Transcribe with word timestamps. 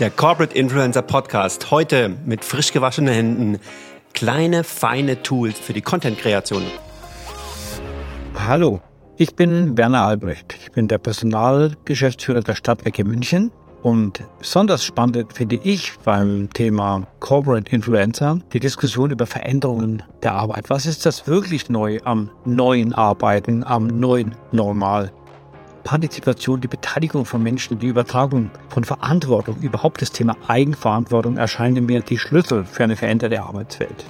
Der 0.00 0.10
Corporate 0.10 0.56
Influencer 0.56 1.02
Podcast. 1.02 1.70
Heute 1.70 2.16
mit 2.26 2.44
frisch 2.44 2.72
gewaschenen 2.72 3.14
Händen. 3.14 3.58
Kleine, 4.12 4.64
feine 4.64 5.22
Tools 5.22 5.56
für 5.60 5.72
die 5.72 5.82
Content-Kreation. 5.82 6.64
Hallo, 8.34 8.80
ich 9.16 9.36
bin 9.36 9.76
Werner 9.78 10.04
Albrecht. 10.04 10.56
Ich 10.60 10.72
bin 10.72 10.88
der 10.88 10.98
Personalgeschäftsführer 10.98 12.40
der 12.40 12.56
Stadtwerke 12.56 13.04
München. 13.04 13.52
Und 13.82 14.24
besonders 14.40 14.84
spannend 14.84 15.32
finde 15.32 15.60
ich 15.62 15.92
beim 16.04 16.48
Thema 16.52 17.06
Corporate 17.20 17.70
Influencer 17.70 18.40
die 18.52 18.60
Diskussion 18.60 19.12
über 19.12 19.26
Veränderungen 19.26 20.02
der 20.24 20.32
Arbeit. 20.32 20.70
Was 20.70 20.86
ist 20.86 21.06
das 21.06 21.28
wirklich 21.28 21.68
neu 21.68 22.00
am 22.04 22.30
neuen 22.44 22.94
Arbeiten, 22.94 23.62
am 23.62 23.86
neuen 23.86 24.34
Normal? 24.50 25.12
Partizipation, 25.84 26.60
die 26.60 26.68
Beteiligung 26.68 27.26
von 27.26 27.42
Menschen, 27.42 27.78
die 27.78 27.86
Übertragung 27.86 28.50
von 28.70 28.84
Verantwortung, 28.84 29.58
überhaupt 29.60 30.02
das 30.02 30.10
Thema 30.10 30.36
Eigenverantwortung 30.48 31.36
erscheinen 31.36 31.86
mir 31.86 32.00
die 32.00 32.18
Schlüssel 32.18 32.64
für 32.64 32.82
eine 32.82 32.96
veränderte 32.96 33.40
Arbeitswelt. 33.42 34.04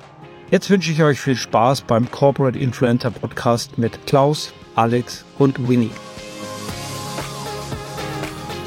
Jetzt 0.51 0.71
wünsche 0.71 0.93
ich 0.93 1.03
euch 1.03 1.21
viel 1.21 1.37
Spaß 1.37 1.83
beim 1.83 2.11
Corporate 2.11 2.59
Influencer 2.59 3.11
Podcast 3.11 3.77
mit 3.77 4.07
Klaus, 4.07 4.55
Alex 4.77 5.25
und 5.39 5.69
Winnie. 5.69 5.91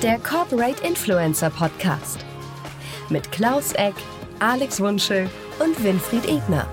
Der 0.04 0.20
Corporate 0.20 0.86
Influencer 0.86 1.50
Podcast 1.50 2.20
mit 3.10 3.32
Klaus 3.32 3.72
Eck, 3.74 3.96
Alex 4.40 4.80
Wunschel 4.82 5.30
und 5.60 5.82
Winfried 5.84 6.26
Ebner. 6.26 6.68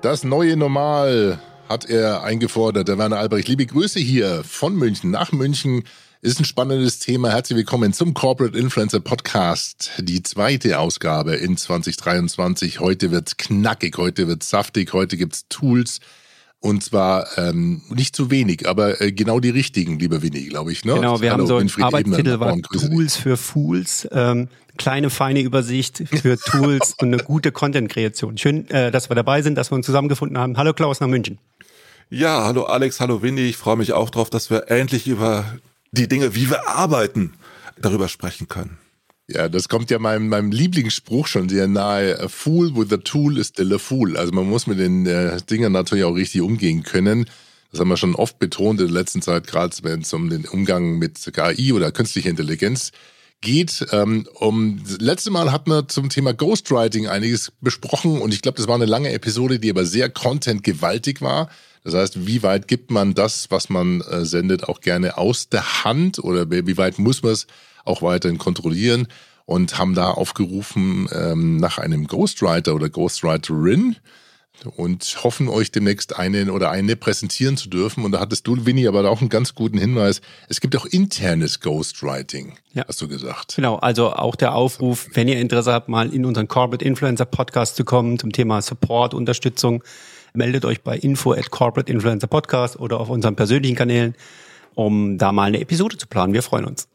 Das 0.00 0.24
neue 0.24 0.56
Normal 0.56 1.38
hat 1.72 1.86
er 1.86 2.22
eingefordert, 2.22 2.86
der 2.86 2.98
Werner 2.98 3.16
Albrecht. 3.16 3.48
Liebe 3.48 3.64
Grüße 3.64 3.98
hier 3.98 4.44
von 4.44 4.76
München 4.76 5.10
nach 5.10 5.32
München. 5.32 5.84
Ist 6.20 6.38
ein 6.38 6.44
spannendes 6.44 6.98
Thema. 6.98 7.30
Herzlich 7.30 7.56
willkommen 7.56 7.94
zum 7.94 8.12
Corporate 8.12 8.58
Influencer 8.58 9.00
Podcast. 9.00 9.90
Die 9.98 10.22
zweite 10.22 10.78
Ausgabe 10.78 11.34
in 11.34 11.56
2023. 11.56 12.78
Heute 12.80 13.10
wird's 13.10 13.38
knackig, 13.38 13.96
heute 13.96 14.28
wird's 14.28 14.50
saftig, 14.50 14.92
heute 14.92 15.16
gibt's 15.16 15.48
Tools. 15.48 16.00
Und 16.60 16.84
zwar 16.84 17.26
ähm, 17.38 17.80
nicht 17.88 18.14
zu 18.14 18.30
wenig, 18.30 18.68
aber 18.68 19.00
äh, 19.00 19.10
genau 19.10 19.40
die 19.40 19.50
richtigen, 19.50 19.98
lieber 19.98 20.22
Winnie, 20.22 20.48
glaube 20.48 20.72
ich. 20.72 20.84
Ne? 20.84 20.92
Genau, 20.94 21.22
wir 21.22 21.30
Hallo, 21.32 21.40
haben 21.40 21.48
so 21.48 21.56
ein 21.56 21.62
Winfried 21.62 21.84
Arbeitstitel 21.86 22.38
war. 22.38 22.56
Tools 22.60 23.16
für 23.16 23.38
Fools. 23.38 24.06
Ähm, 24.12 24.48
kleine, 24.76 25.10
feine 25.10 25.40
Übersicht 25.40 26.04
für 26.06 26.38
Tools 26.38 26.94
und 27.00 27.14
eine 27.14 27.22
gute 27.22 27.50
Content-Kreation. 27.50 28.38
Schön, 28.38 28.68
äh, 28.70 28.90
dass 28.90 29.10
wir 29.10 29.16
dabei 29.16 29.42
sind, 29.42 29.56
dass 29.56 29.72
wir 29.72 29.76
uns 29.76 29.86
zusammengefunden 29.86 30.38
haben. 30.38 30.56
Hallo 30.56 30.72
Klaus 30.72 31.00
nach 31.00 31.08
München. 31.08 31.38
Ja, 32.14 32.44
hallo 32.44 32.64
Alex, 32.64 33.00
hallo 33.00 33.22
Winnie. 33.22 33.48
Ich 33.48 33.56
freue 33.56 33.78
mich 33.78 33.94
auch 33.94 34.10
drauf, 34.10 34.28
dass 34.28 34.50
wir 34.50 34.70
endlich 34.70 35.08
über 35.08 35.46
die 35.92 36.08
Dinge, 36.08 36.34
wie 36.34 36.50
wir 36.50 36.68
arbeiten, 36.68 37.32
darüber 37.80 38.06
sprechen 38.06 38.48
können. 38.48 38.76
Ja, 39.28 39.48
das 39.48 39.70
kommt 39.70 39.90
ja 39.90 39.98
meinem, 39.98 40.28
meinem 40.28 40.52
Lieblingsspruch 40.52 41.26
schon 41.26 41.48
sehr 41.48 41.68
nahe. 41.68 42.20
A 42.20 42.28
fool 42.28 42.76
with 42.76 42.92
a 42.92 42.98
tool 42.98 43.38
is 43.38 43.48
still 43.48 43.72
a 43.72 43.78
fool. 43.78 44.18
Also 44.18 44.30
man 44.34 44.46
muss 44.46 44.66
mit 44.66 44.78
den 44.78 45.06
äh, 45.06 45.40
Dingen 45.40 45.72
natürlich 45.72 46.04
auch 46.04 46.14
richtig 46.14 46.42
umgehen 46.42 46.82
können. 46.82 47.24
Das 47.70 47.80
haben 47.80 47.88
wir 47.88 47.96
schon 47.96 48.14
oft 48.14 48.38
betont 48.38 48.78
in 48.82 48.88
der 48.88 48.94
letzten 48.94 49.22
Zeit, 49.22 49.46
gerade 49.46 49.74
wenn 49.80 50.02
es 50.02 50.12
um 50.12 50.28
den 50.28 50.44
Umgang 50.44 50.98
mit 50.98 51.18
KI 51.32 51.72
oder 51.72 51.92
künstlicher 51.92 52.28
Intelligenz 52.28 52.92
geht. 53.40 53.86
Ähm, 53.90 54.28
um 54.34 54.82
letzte 54.98 55.30
Mal 55.30 55.50
hatten 55.50 55.70
wir 55.70 55.88
zum 55.88 56.10
Thema 56.10 56.34
Ghostwriting 56.34 57.08
einiges 57.08 57.52
besprochen 57.62 58.20
und 58.20 58.34
ich 58.34 58.42
glaube, 58.42 58.58
das 58.58 58.68
war 58.68 58.74
eine 58.74 58.84
lange 58.84 59.12
Episode, 59.12 59.58
die 59.58 59.70
aber 59.70 59.86
sehr 59.86 60.10
content-gewaltig 60.10 61.22
war. 61.22 61.48
Das 61.84 61.94
heißt, 61.94 62.26
wie 62.26 62.42
weit 62.42 62.68
gibt 62.68 62.90
man 62.90 63.14
das, 63.14 63.50
was 63.50 63.68
man 63.68 64.00
äh, 64.02 64.24
sendet, 64.24 64.64
auch 64.68 64.80
gerne 64.80 65.18
aus 65.18 65.48
der 65.48 65.84
Hand 65.84 66.18
oder 66.18 66.50
wie 66.50 66.76
weit 66.76 66.98
muss 66.98 67.22
man 67.22 67.32
es 67.32 67.46
auch 67.84 68.02
weiterhin 68.02 68.38
kontrollieren? 68.38 69.08
Und 69.44 69.76
haben 69.76 69.94
da 69.94 70.12
aufgerufen 70.12 71.08
ähm, 71.12 71.56
nach 71.56 71.78
einem 71.78 72.06
Ghostwriter 72.06 72.76
oder 72.76 72.88
Ghostwriterin 72.88 73.96
und 74.76 75.24
hoffen 75.24 75.48
euch 75.48 75.72
demnächst 75.72 76.16
einen 76.16 76.48
oder 76.48 76.70
eine 76.70 76.94
präsentieren 76.94 77.56
zu 77.56 77.68
dürfen. 77.68 78.04
Und 78.04 78.12
da 78.12 78.20
hattest 78.20 78.46
du, 78.46 78.64
Winnie, 78.64 78.86
aber 78.86 79.08
auch 79.10 79.20
einen 79.20 79.28
ganz 79.30 79.56
guten 79.56 79.78
Hinweis. 79.78 80.20
Es 80.48 80.60
gibt 80.60 80.76
auch 80.76 80.86
internes 80.86 81.58
Ghostwriting, 81.60 82.54
Ja. 82.72 82.84
hast 82.86 83.00
du 83.02 83.08
gesagt. 83.08 83.56
Genau, 83.56 83.76
also 83.76 84.12
auch 84.12 84.36
der 84.36 84.54
Aufruf, 84.54 85.08
wenn 85.14 85.26
ihr 85.26 85.40
Interesse 85.40 85.72
habt, 85.72 85.88
mal 85.88 86.14
in 86.14 86.24
unseren 86.24 86.46
Corporate 86.46 86.84
Influencer 86.84 87.24
Podcast 87.24 87.74
zu 87.74 87.84
kommen 87.84 88.20
zum 88.20 88.30
Thema 88.32 88.62
Support, 88.62 89.12
Unterstützung, 89.14 89.82
meldet 90.34 90.64
euch 90.64 90.82
bei 90.82 90.96
info 90.96 91.32
at 91.32 91.50
Corporate 91.50 91.90
Influencer 91.92 92.26
Podcast 92.26 92.78
oder 92.78 93.00
auf 93.00 93.08
unseren 93.08 93.36
persönlichen 93.36 93.76
Kanälen, 93.76 94.14
um 94.74 95.18
da 95.18 95.32
mal 95.32 95.44
eine 95.44 95.60
Episode 95.60 95.96
zu 95.96 96.06
planen. 96.06 96.32
Wir 96.32 96.42
freuen 96.42 96.64
uns. 96.64 96.88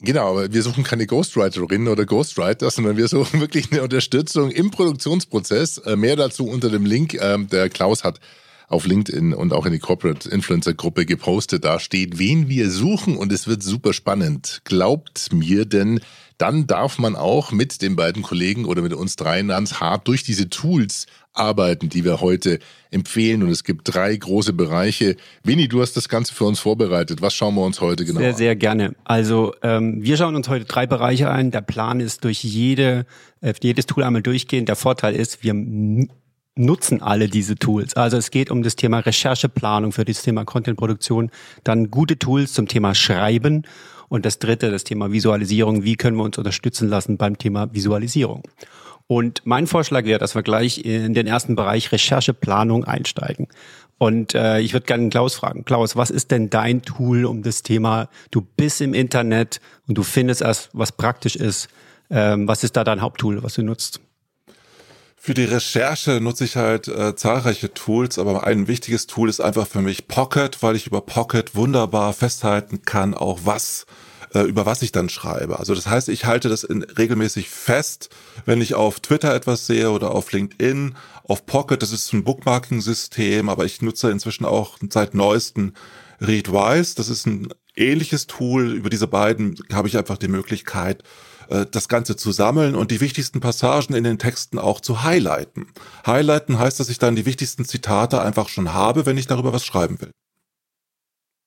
Genau, 0.00 0.30
aber 0.30 0.52
wir 0.52 0.62
suchen 0.62 0.84
keine 0.84 1.06
Ghostwriterin 1.06 1.88
oder 1.88 2.06
Ghostwriter, 2.06 2.70
sondern 2.70 2.96
wir 2.96 3.08
suchen 3.08 3.40
wirklich 3.40 3.72
eine 3.72 3.82
Unterstützung 3.82 4.50
im 4.50 4.70
Produktionsprozess. 4.70 5.78
Äh, 5.78 5.96
Mehr 5.96 6.16
dazu 6.16 6.46
unter 6.46 6.70
dem 6.70 6.86
Link. 6.86 7.14
Ähm, 7.20 7.48
Der 7.48 7.68
Klaus 7.68 8.04
hat 8.04 8.20
auf 8.68 8.86
LinkedIn 8.86 9.32
und 9.32 9.52
auch 9.52 9.66
in 9.66 9.72
die 9.72 9.78
Corporate 9.78 10.28
Influencer 10.28 10.74
Gruppe 10.74 11.06
gepostet. 11.06 11.64
Da 11.64 11.80
steht, 11.80 12.18
wen 12.18 12.48
wir 12.48 12.70
suchen 12.70 13.16
und 13.16 13.32
es 13.32 13.48
wird 13.48 13.62
super 13.62 13.92
spannend. 13.92 14.60
Glaubt 14.64 15.32
mir, 15.32 15.64
denn 15.64 16.00
dann 16.36 16.66
darf 16.66 16.98
man 16.98 17.16
auch 17.16 17.50
mit 17.50 17.82
den 17.82 17.96
beiden 17.96 18.22
Kollegen 18.22 18.66
oder 18.66 18.82
mit 18.82 18.92
uns 18.92 19.16
dreien 19.16 19.48
ganz 19.48 19.80
hart 19.80 20.06
durch 20.06 20.22
diese 20.22 20.48
Tools 20.48 21.06
arbeiten, 21.38 21.88
die 21.88 22.04
wir 22.04 22.20
heute 22.20 22.58
empfehlen. 22.90 23.42
Und 23.42 23.50
es 23.50 23.64
gibt 23.64 23.94
drei 23.94 24.14
große 24.16 24.52
Bereiche. 24.52 25.16
Winnie, 25.42 25.68
du 25.68 25.80
hast 25.80 25.96
das 25.96 26.08
Ganze 26.08 26.34
für 26.34 26.44
uns 26.44 26.60
vorbereitet. 26.60 27.22
Was 27.22 27.34
schauen 27.34 27.54
wir 27.54 27.62
uns 27.62 27.80
heute 27.80 28.04
genau 28.04 28.20
Sehr, 28.20 28.30
an? 28.30 28.36
sehr 28.36 28.56
gerne. 28.56 28.94
Also 29.04 29.54
ähm, 29.62 30.02
wir 30.02 30.16
schauen 30.16 30.36
uns 30.36 30.48
heute 30.48 30.64
drei 30.64 30.86
Bereiche 30.86 31.30
ein. 31.30 31.50
Der 31.50 31.60
Plan 31.60 32.00
ist 32.00 32.24
durch 32.24 32.42
jede, 32.42 33.06
äh, 33.40 33.54
jedes 33.60 33.86
Tool 33.86 34.02
einmal 34.02 34.22
durchgehen. 34.22 34.66
Der 34.66 34.76
Vorteil 34.76 35.14
ist, 35.14 35.42
wir 35.42 35.54
nutzen 36.58 37.00
alle 37.00 37.28
diese 37.28 37.54
Tools. 37.54 37.94
Also 37.94 38.16
es 38.16 38.30
geht 38.30 38.50
um 38.50 38.62
das 38.62 38.76
Thema 38.76 38.98
Rechercheplanung 38.98 39.92
für 39.92 40.04
das 40.04 40.22
Thema 40.22 40.44
Contentproduktion, 40.44 41.30
dann 41.64 41.90
gute 41.90 42.18
Tools 42.18 42.52
zum 42.52 42.66
Thema 42.68 42.94
Schreiben 42.94 43.62
und 44.08 44.26
das 44.26 44.38
dritte, 44.38 44.70
das 44.70 44.84
Thema 44.84 45.12
Visualisierung. 45.12 45.84
Wie 45.84 45.96
können 45.96 46.16
wir 46.16 46.24
uns 46.24 46.36
unterstützen 46.36 46.88
lassen 46.88 47.16
beim 47.16 47.38
Thema 47.38 47.72
Visualisierung? 47.72 48.42
Und 49.08 49.40
mein 49.44 49.66
Vorschlag 49.66 50.04
wäre, 50.04 50.18
dass 50.18 50.34
wir 50.34 50.42
gleich 50.42 50.84
in 50.84 51.14
den 51.14 51.26
ersten 51.26 51.56
Bereich 51.56 51.90
Rechercheplanung 51.90 52.84
einsteigen. 52.84 53.48
Und 53.96 54.34
äh, 54.34 54.60
ich 54.60 54.74
würde 54.74 54.86
gerne 54.86 55.08
Klaus 55.08 55.34
fragen. 55.34 55.64
Klaus, 55.64 55.96
was 55.96 56.10
ist 56.10 56.30
denn 56.30 56.50
dein 56.50 56.82
Tool 56.82 57.24
um 57.24 57.42
das 57.42 57.62
Thema? 57.62 58.10
Du 58.30 58.42
bist 58.42 58.82
im 58.82 58.92
Internet 58.94 59.60
und 59.88 59.96
du 59.96 60.02
findest 60.02 60.42
erst, 60.42 60.68
was 60.74 60.92
praktisch 60.92 61.36
ist. 61.36 61.68
Ähm, 62.10 62.46
was 62.46 62.62
ist 62.62 62.76
da 62.76 62.84
dein 62.84 63.00
Haupttool, 63.00 63.42
was 63.42 63.54
du 63.54 63.62
nutzt? 63.62 64.00
Für 65.16 65.34
die 65.34 65.44
Recherche 65.44 66.20
nutze 66.20 66.44
ich 66.44 66.56
halt 66.56 66.86
äh, 66.86 67.16
zahlreiche 67.16 67.72
Tools, 67.74 68.18
aber 68.18 68.46
ein 68.46 68.68
wichtiges 68.68 69.06
Tool 69.06 69.28
ist 69.28 69.40
einfach 69.40 69.66
für 69.66 69.82
mich 69.82 70.06
Pocket, 70.06 70.62
weil 70.62 70.76
ich 70.76 70.86
über 70.86 71.00
Pocket 71.00 71.56
wunderbar 71.56 72.12
festhalten 72.12 72.82
kann, 72.82 73.14
auch 73.14 73.40
was 73.44 73.86
äh, 74.34 74.40
über 74.40 74.66
was 74.66 74.82
ich 74.82 74.92
dann 74.92 75.08
schreibe. 75.08 75.58
Also 75.58 75.74
das 75.74 75.86
heißt, 75.86 76.08
ich 76.08 76.24
halte 76.24 76.48
das 76.48 76.64
in, 76.64 76.82
regelmäßig 76.82 77.48
fest, 77.48 78.10
wenn 78.44 78.60
ich 78.60 78.74
auf 78.74 79.00
Twitter 79.00 79.34
etwas 79.34 79.66
sehe 79.66 79.90
oder 79.90 80.12
auf 80.12 80.32
LinkedIn, 80.32 80.94
auf 81.24 81.46
Pocket, 81.46 81.82
das 81.82 81.92
ist 81.92 82.12
ein 82.12 82.24
Bookmarking-System, 82.24 83.48
aber 83.48 83.64
ich 83.64 83.82
nutze 83.82 84.10
inzwischen 84.10 84.44
auch 84.44 84.78
seit 84.90 85.14
neuesten 85.14 85.74
Readwise, 86.20 86.94
das 86.96 87.08
ist 87.08 87.26
ein 87.26 87.48
ähnliches 87.76 88.26
Tool. 88.26 88.72
Über 88.72 88.90
diese 88.90 89.06
beiden 89.06 89.56
habe 89.72 89.88
ich 89.88 89.96
einfach 89.96 90.18
die 90.18 90.28
Möglichkeit, 90.28 91.02
äh, 91.48 91.66
das 91.70 91.88
Ganze 91.88 92.16
zu 92.16 92.32
sammeln 92.32 92.74
und 92.74 92.90
die 92.90 93.00
wichtigsten 93.00 93.40
Passagen 93.40 93.94
in 93.94 94.04
den 94.04 94.18
Texten 94.18 94.58
auch 94.58 94.80
zu 94.80 95.02
highlighten. 95.02 95.68
Highlighten 96.06 96.58
heißt, 96.58 96.80
dass 96.80 96.88
ich 96.88 96.98
dann 96.98 97.16
die 97.16 97.26
wichtigsten 97.26 97.64
Zitate 97.64 98.20
einfach 98.20 98.48
schon 98.48 98.72
habe, 98.72 99.06
wenn 99.06 99.18
ich 99.18 99.26
darüber 99.26 99.52
was 99.52 99.64
schreiben 99.64 100.00
will. 100.00 100.10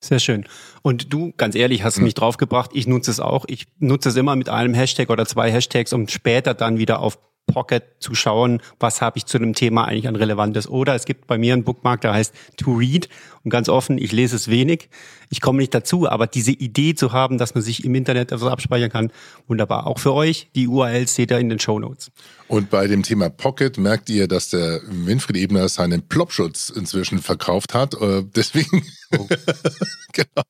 Sehr 0.04 0.20
schön. 0.20 0.46
Und 0.82 1.14
du, 1.14 1.32
ganz 1.38 1.56
ehrlich, 1.56 1.84
hast 1.84 2.00
mich 2.00 2.16
draufgebracht. 2.16 2.72
Ich 2.74 2.88
nutze 2.88 3.12
es 3.12 3.20
auch. 3.20 3.46
Ich 3.48 3.68
nutze 3.80 4.10
es 4.10 4.16
immer 4.16 4.36
mit 4.36 4.50
einem 4.50 4.74
Hashtag 4.74 5.12
oder 5.12 5.28
zwei 5.28 5.52
Hashtags, 5.52 5.94
um 5.94 6.08
später 6.08 6.56
dann 6.56 6.80
wieder 6.80 7.00
auf 7.00 7.20
Pocket 7.48 7.84
zu 8.00 8.16
schauen, 8.16 8.62
was 8.80 9.02
habe 9.02 9.18
ich 9.18 9.26
zu 9.26 9.38
dem 9.38 9.54
Thema 9.54 9.86
eigentlich 9.86 10.08
an 10.08 10.16
Relevantes. 10.16 10.68
Oder 10.68 10.96
es 10.96 11.06
gibt 11.06 11.28
bei 11.28 11.38
mir 11.38 11.54
einen 11.54 11.64
Bookmark, 11.64 12.02
der 12.02 12.14
heißt 12.14 12.34
To 12.58 12.74
Read. 12.74 13.10
Und 13.44 13.52
ganz 13.52 13.70
offen, 13.70 13.98
ich 13.98 14.12
lese 14.12 14.36
es 14.36 14.48
wenig. 14.48 14.90
Ich 15.30 15.42
komme 15.42 15.60
nicht 15.60 15.74
dazu, 15.74 16.10
aber 16.10 16.28
diese 16.28 16.52
Idee 16.52 16.96
zu 16.96 17.12
haben, 17.12 17.38
dass 17.38 17.54
man 17.54 17.64
sich 17.64 17.84
im 17.84 17.94
Internet 17.94 18.32
etwas 18.32 18.50
abspeichern 18.50 18.90
kann, 18.90 19.12
wunderbar. 19.48 19.86
Auch 19.86 20.00
für 20.00 20.14
euch. 20.14 20.50
Die 20.56 20.68
URLs 20.68 21.14
seht 21.16 21.32
ihr 21.32 21.40
in 21.40 21.50
den 21.50 21.60
Show 21.60 21.80
Notes. 21.80 22.12
Und 22.52 22.70
bei 22.70 22.86
dem 22.88 23.02
Thema 23.02 23.30
Pocket 23.30 23.78
merkt 23.78 24.10
ihr, 24.10 24.28
dass 24.28 24.50
der 24.50 24.82
Winfried 24.86 25.38
Ebner 25.38 25.70
seinen 25.70 26.02
Plopschutz 26.02 26.70
inzwischen 26.70 27.20
verkauft 27.20 27.74
hat. 27.74 27.94
Äh, 27.94 28.24
Deswegen 28.36 28.84
Oh. 29.18 29.28
genau. 30.14 30.44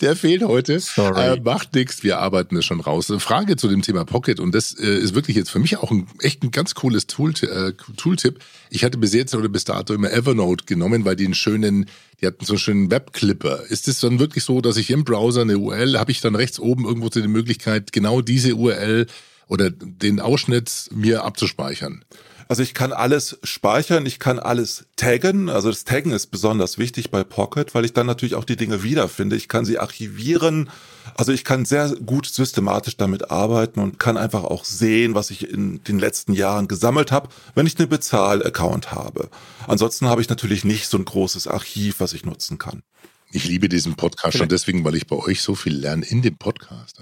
Der 0.00 0.16
fehlt 0.16 0.42
heute. 0.44 0.80
Sorry. 0.80 1.36
Äh, 1.36 1.40
macht 1.40 1.74
nichts, 1.74 2.02
wir 2.02 2.18
arbeiten 2.18 2.56
es 2.56 2.64
schon 2.64 2.80
raus. 2.80 3.12
Frage 3.18 3.56
zu 3.56 3.68
dem 3.68 3.82
Thema 3.82 4.04
Pocket 4.04 4.40
und 4.40 4.54
das 4.54 4.78
äh, 4.78 4.98
ist 4.98 5.14
wirklich 5.14 5.36
jetzt 5.36 5.50
für 5.50 5.58
mich 5.58 5.78
auch 5.78 5.90
ein 5.90 6.06
echt 6.20 6.42
ein 6.42 6.50
ganz 6.50 6.74
cooles 6.74 7.06
Tool, 7.06 7.32
äh, 7.42 7.72
Tooltip. 7.96 8.40
Ich 8.70 8.84
hatte 8.84 8.98
bis 8.98 9.14
jetzt 9.14 9.34
oder 9.34 9.48
bis 9.48 9.64
dato 9.64 9.94
immer 9.94 10.12
Evernote 10.12 10.64
genommen, 10.66 11.04
weil 11.04 11.16
die 11.16 11.24
einen 11.24 11.34
schönen, 11.34 11.86
die 12.20 12.26
hatten 12.26 12.44
so 12.44 12.54
einen 12.54 12.60
schönen 12.60 12.90
Webclipper. 12.90 13.64
Ist 13.68 13.88
es 13.88 14.00
dann 14.00 14.18
wirklich 14.18 14.44
so, 14.44 14.60
dass 14.60 14.76
ich 14.76 14.90
im 14.90 15.04
Browser 15.04 15.42
eine 15.42 15.58
URL 15.58 15.98
habe 15.98 16.10
ich 16.10 16.20
dann 16.20 16.34
rechts 16.34 16.58
oben 16.58 16.84
irgendwo 16.84 17.08
die 17.08 17.26
Möglichkeit, 17.26 17.92
genau 17.92 18.20
diese 18.20 18.54
URL 18.54 19.06
oder 19.52 19.70
den 19.70 20.18
Ausschnitt 20.18 20.88
mir 20.94 21.24
abzuspeichern? 21.24 22.06
Also 22.48 22.62
ich 22.62 22.72
kann 22.72 22.92
alles 22.92 23.38
speichern, 23.42 24.06
ich 24.06 24.18
kann 24.18 24.38
alles 24.38 24.86
taggen. 24.96 25.50
Also 25.50 25.68
das 25.68 25.84
Taggen 25.84 26.12
ist 26.12 26.28
besonders 26.28 26.78
wichtig 26.78 27.10
bei 27.10 27.22
Pocket, 27.22 27.74
weil 27.74 27.84
ich 27.84 27.92
dann 27.92 28.06
natürlich 28.06 28.34
auch 28.34 28.44
die 28.44 28.56
Dinge 28.56 28.82
wiederfinde. 28.82 29.36
Ich 29.36 29.48
kann 29.48 29.66
sie 29.66 29.78
archivieren. 29.78 30.70
Also 31.14 31.32
ich 31.32 31.44
kann 31.44 31.66
sehr 31.66 31.90
gut 32.04 32.26
systematisch 32.26 32.96
damit 32.96 33.30
arbeiten 33.30 33.80
und 33.80 33.98
kann 33.98 34.16
einfach 34.16 34.44
auch 34.44 34.64
sehen, 34.64 35.14
was 35.14 35.30
ich 35.30 35.48
in 35.48 35.84
den 35.84 35.98
letzten 35.98 36.32
Jahren 36.32 36.66
gesammelt 36.66 37.12
habe, 37.12 37.28
wenn 37.54 37.66
ich 37.66 37.78
einen 37.78 37.88
Bezahl-Account 37.88 38.92
habe. 38.92 39.28
Ansonsten 39.66 40.06
habe 40.06 40.22
ich 40.22 40.28
natürlich 40.28 40.64
nicht 40.64 40.88
so 40.88 40.96
ein 40.96 41.04
großes 41.04 41.46
Archiv, 41.46 42.00
was 42.00 42.14
ich 42.14 42.24
nutzen 42.24 42.58
kann. 42.58 42.82
Ich 43.30 43.44
liebe 43.44 43.68
diesen 43.68 43.96
Podcast 43.96 44.36
schon 44.36 44.48
deswegen, 44.48 44.84
weil 44.84 44.94
ich 44.94 45.06
bei 45.06 45.16
euch 45.16 45.42
so 45.42 45.54
viel 45.54 45.74
lerne 45.74 46.04
in 46.04 46.22
dem 46.22 46.36
Podcast. 46.36 46.98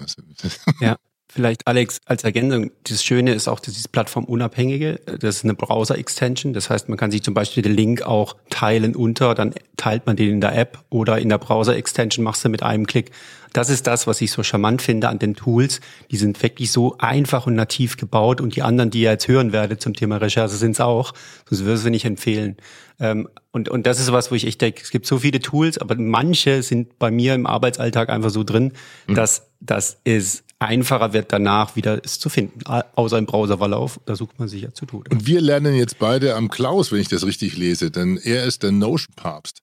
Ja. 0.79 0.97
Vielleicht, 1.33 1.65
Alex, 1.65 1.99
als 2.05 2.25
Ergänzung, 2.25 2.71
das 2.83 3.05
Schöne 3.05 3.33
ist 3.33 3.47
auch, 3.47 3.61
das 3.61 3.77
ist 3.77 3.93
plattformunabhängige, 3.93 4.99
das 5.05 5.37
ist 5.37 5.43
eine 5.45 5.53
Browser-Extension. 5.53 6.51
Das 6.51 6.69
heißt, 6.69 6.89
man 6.89 6.97
kann 6.97 7.09
sich 7.09 7.23
zum 7.23 7.33
Beispiel 7.33 7.63
den 7.63 7.73
Link 7.73 8.01
auch 8.01 8.35
teilen 8.49 8.97
unter, 8.97 9.33
dann 9.33 9.53
teilt 9.77 10.05
man 10.05 10.17
den 10.17 10.29
in 10.29 10.41
der 10.41 10.57
App 10.57 10.79
oder 10.89 11.19
in 11.19 11.29
der 11.29 11.37
Browser-Extension 11.37 12.25
machst 12.25 12.43
du 12.43 12.49
mit 12.49 12.63
einem 12.63 12.85
Klick. 12.85 13.11
Das 13.53 13.69
ist 13.69 13.87
das, 13.87 14.07
was 14.07 14.19
ich 14.19 14.29
so 14.29 14.43
charmant 14.43 14.81
finde 14.81 15.07
an 15.07 15.19
den 15.19 15.33
Tools. 15.33 15.79
Die 16.11 16.17
sind 16.17 16.43
wirklich 16.43 16.69
so 16.69 16.97
einfach 16.97 17.47
und 17.47 17.55
nativ 17.55 17.95
gebaut 17.95 18.41
und 18.41 18.57
die 18.57 18.61
anderen, 18.61 18.89
die 18.89 19.03
ihr 19.03 19.11
jetzt 19.11 19.29
hören 19.29 19.53
werdet 19.53 19.81
zum 19.81 19.93
Thema 19.93 20.17
Recherche, 20.17 20.55
sind 20.55 20.71
es 20.71 20.81
auch. 20.81 21.13
Sonst 21.49 21.61
würde 21.61 21.75
ich 21.75 21.79
sie 21.79 21.91
nicht 21.91 22.05
empfehlen. 22.05 22.57
Ähm, 22.99 23.29
und, 23.51 23.69
und 23.69 23.87
das 23.87 24.01
ist 24.01 24.11
was, 24.11 24.31
wo 24.31 24.35
ich 24.35 24.45
echt 24.45 24.59
denke, 24.59 24.81
es 24.83 24.91
gibt 24.91 25.05
so 25.05 25.19
viele 25.19 25.39
Tools, 25.39 25.77
aber 25.77 25.95
manche 25.95 26.61
sind 26.61 26.99
bei 26.99 27.09
mir 27.09 27.35
im 27.35 27.45
Arbeitsalltag 27.45 28.09
einfach 28.09 28.31
so 28.31 28.43
drin, 28.43 28.73
mhm. 29.07 29.15
dass 29.15 29.47
das 29.61 29.97
ist 30.03 30.43
einfacher 30.61 31.13
wird 31.13 31.31
danach 31.31 31.75
wieder 31.75 32.03
es 32.03 32.19
zu 32.19 32.29
finden, 32.29 32.61
außer 32.65 33.17
im 33.17 33.25
Browserverlauf, 33.25 33.99
da 34.05 34.15
sucht 34.15 34.39
man 34.39 34.47
sich 34.47 34.61
ja 34.61 34.73
zu 34.73 34.85
tun. 34.85 35.03
Und 35.09 35.25
wir 35.25 35.41
lernen 35.41 35.75
jetzt 35.75 35.99
beide 35.99 36.35
am 36.35 36.49
Klaus, 36.49 36.91
wenn 36.91 36.99
ich 36.99 37.09
das 37.09 37.25
richtig 37.25 37.57
lese, 37.57 37.91
denn 37.91 38.17
er 38.17 38.45
ist 38.45 38.63
der 38.63 38.71
Notion-Papst. 38.71 39.61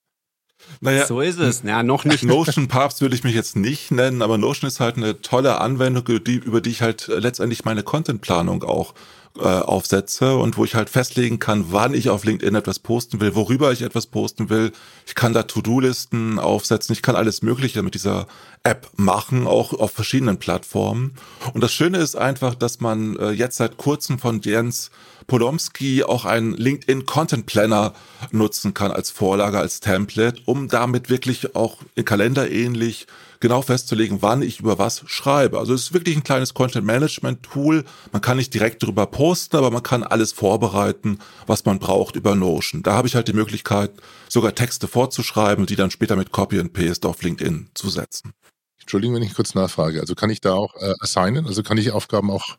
Naja, 0.81 1.07
so 1.07 1.21
ist 1.21 1.39
es. 1.39 1.63
Ja, 1.63 1.83
noch 1.83 2.05
nicht. 2.05 2.25
Notion-Papst 2.25 3.01
würde 3.01 3.15
ich 3.15 3.25
mich 3.25 3.35
jetzt 3.35 3.57
nicht 3.57 3.91
nennen, 3.91 4.23
aber 4.23 4.39
Notion 4.39 4.69
ist 4.69 4.81
halt 4.81 4.97
eine 4.97 5.23
tolle 5.23 5.61
Anwendung, 5.61 6.07
über 6.07 6.61
die 6.61 6.71
ich 6.71 6.83
halt 6.83 7.09
letztendlich 7.09 7.65
meine 7.65 7.83
Contentplanung 7.83 8.65
auch 8.65 8.95
äh, 9.39 9.43
aufsetze 9.43 10.37
und 10.37 10.57
wo 10.57 10.65
ich 10.65 10.75
halt 10.75 10.91
festlegen 10.91 11.39
kann, 11.39 11.67
wann 11.71 11.95
ich 11.95 12.11
auf 12.11 12.25
LinkedIn 12.25 12.55
etwas 12.55 12.79
posten 12.79 13.21
will, 13.21 13.35
worüber 13.35 13.73
ich 13.73 13.83
etwas 13.83 14.07
posten 14.07 14.51
will. 14.51 14.73
Ich 15.07 15.15
kann 15.15 15.33
da 15.33 15.45
To-Do-Listen 15.45 16.39
aufsetzen, 16.39 16.93
ich 16.93 17.03
kann 17.03 17.17
alles 17.17 17.43
Mögliche 17.43 17.83
mit 17.83 17.95
dieser 17.95 18.27
App 18.65 18.89
machen, 18.97 19.47
auch 19.47 19.73
auf 19.73 19.93
verschiedenen 19.93 20.39
Plattformen. 20.39 21.15
Und 21.55 21.63
das 21.63 21.73
Schöne 21.73 21.99
ist 21.99 22.17
einfach, 22.17 22.55
dass 22.55 22.81
man 22.81 23.17
äh, 23.17 23.31
jetzt 23.31 23.57
seit 23.57 23.77
kurzem 23.77 24.19
von 24.19 24.41
Jens 24.41 24.91
Polomski 25.29 26.03
auch 26.03 26.25
einen 26.25 26.55
LinkedIn 26.55 27.07
Content 27.07 27.47
Planner 27.47 27.93
nutzen 28.33 28.75
kann 28.75 28.91
als 28.91 29.11
Vorlage, 29.11 29.59
als 29.59 29.79
Template, 29.79 30.41
um 30.47 30.69
damit 30.69 31.11
wirklich 31.11 31.55
auch 31.55 31.77
in 31.95 32.05
Kalender 32.05 32.51
ähnlich 32.51 33.07
genau 33.39 33.63
festzulegen, 33.63 34.23
wann 34.23 34.43
ich 34.43 34.61
über 34.61 34.79
was 34.79 35.03
schreibe. 35.07 35.59
Also 35.59 35.75
es 35.75 35.83
ist 35.83 35.93
wirklich 35.93 36.17
ein 36.17 36.25
kleines 36.25 36.55
Content 36.55 36.87
Management 36.87 37.43
Tool. 37.43 37.85
Man 38.11 38.23
kann 38.23 38.39
nicht 38.39 38.53
direkt 38.55 38.83
darüber 38.83 39.07
posten, 39.07 39.57
aber 39.57 39.71
man 39.71 39.83
kann 39.83 40.03
alles 40.03 40.33
vorbereiten, 40.33 41.19
was 41.47 41.65
man 41.65 41.79
braucht 41.79 42.17
über 42.17 42.35
Notion. 42.35 42.83
Da 42.83 42.95
habe 42.95 43.07
ich 43.07 43.15
halt 43.15 43.29
die 43.29 43.35
Möglichkeit, 43.35 43.93
sogar 44.29 44.55
Texte 44.55 44.89
vorzuschreiben 44.89 45.63
und 45.63 45.71
die 45.71 45.77
dann 45.77 45.91
später 45.91 46.17
mit 46.17 46.33
Copy 46.33 46.59
and 46.59 46.73
Paste 46.73 47.07
auf 47.07 47.23
LinkedIn 47.23 47.69
zu 47.75 47.91
setzen. 47.91 48.33
Entschuldigung, 48.81 49.17
wenn 49.17 49.23
ich 49.23 49.35
kurz 49.35 49.55
nachfrage. 49.55 50.01
Also 50.01 50.15
kann 50.15 50.31
ich 50.31 50.41
da 50.41 50.55
auch 50.55 50.75
äh, 50.77 50.95
assignen? 51.01 51.47
Also 51.47 51.63
kann 51.63 51.77
ich 51.77 51.91
Aufgaben 51.91 52.31
auch 52.31 52.57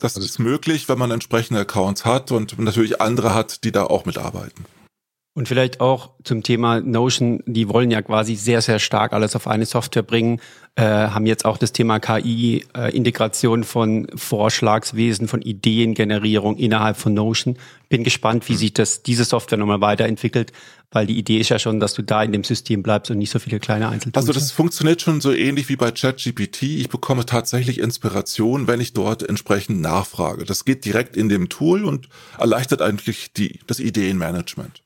das 0.00 0.16
ist 0.16 0.38
möglich, 0.38 0.88
wenn 0.88 0.98
man 0.98 1.10
entsprechende 1.10 1.60
Accounts 1.60 2.04
hat 2.04 2.32
und 2.32 2.58
natürlich 2.58 3.00
andere 3.00 3.34
hat, 3.34 3.64
die 3.64 3.72
da 3.72 3.84
auch 3.84 4.06
mitarbeiten. 4.06 4.64
Und 5.32 5.46
vielleicht 5.46 5.80
auch 5.80 6.10
zum 6.24 6.42
Thema 6.42 6.80
Notion, 6.80 7.40
die 7.46 7.68
wollen 7.68 7.92
ja 7.92 8.02
quasi 8.02 8.34
sehr, 8.34 8.62
sehr 8.62 8.80
stark 8.80 9.12
alles 9.12 9.36
auf 9.36 9.46
eine 9.46 9.64
Software 9.64 10.02
bringen, 10.02 10.40
äh, 10.74 10.82
haben 10.82 11.24
jetzt 11.24 11.44
auch 11.44 11.56
das 11.56 11.72
Thema 11.72 12.00
KI, 12.00 12.64
äh, 12.76 12.94
Integration 12.96 13.62
von 13.62 14.08
Vorschlagswesen, 14.16 15.28
von 15.28 15.40
Ideengenerierung 15.40 16.56
innerhalb 16.56 16.96
von 16.96 17.14
Notion. 17.14 17.58
Bin 17.88 18.02
gespannt, 18.02 18.48
wie 18.48 18.54
hm. 18.54 18.58
sich 18.58 18.74
das, 18.74 19.04
diese 19.04 19.22
Software 19.24 19.56
nochmal 19.56 19.80
weiterentwickelt, 19.80 20.52
weil 20.90 21.06
die 21.06 21.16
Idee 21.16 21.38
ist 21.38 21.50
ja 21.50 21.60
schon, 21.60 21.78
dass 21.78 21.94
du 21.94 22.02
da 22.02 22.24
in 22.24 22.32
dem 22.32 22.42
System 22.42 22.82
bleibst 22.82 23.12
und 23.12 23.18
nicht 23.18 23.30
so 23.30 23.38
viele 23.38 23.60
kleine 23.60 23.88
Einzeltools 23.88 24.24
Also 24.24 24.32
das 24.32 24.44
hast. 24.44 24.52
funktioniert 24.52 25.00
schon 25.00 25.20
so 25.20 25.32
ähnlich 25.32 25.68
wie 25.68 25.76
bei 25.76 25.92
ChatGPT. 25.92 26.62
Ich 26.62 26.88
bekomme 26.88 27.24
tatsächlich 27.24 27.78
Inspiration, 27.78 28.66
wenn 28.66 28.80
ich 28.80 28.94
dort 28.94 29.22
entsprechend 29.22 29.80
nachfrage. 29.80 30.44
Das 30.44 30.64
geht 30.64 30.84
direkt 30.84 31.16
in 31.16 31.28
dem 31.28 31.48
Tool 31.48 31.84
und 31.84 32.08
erleichtert 32.36 32.82
eigentlich 32.82 33.32
die, 33.32 33.60
das 33.68 33.78
Ideenmanagement. 33.78 34.82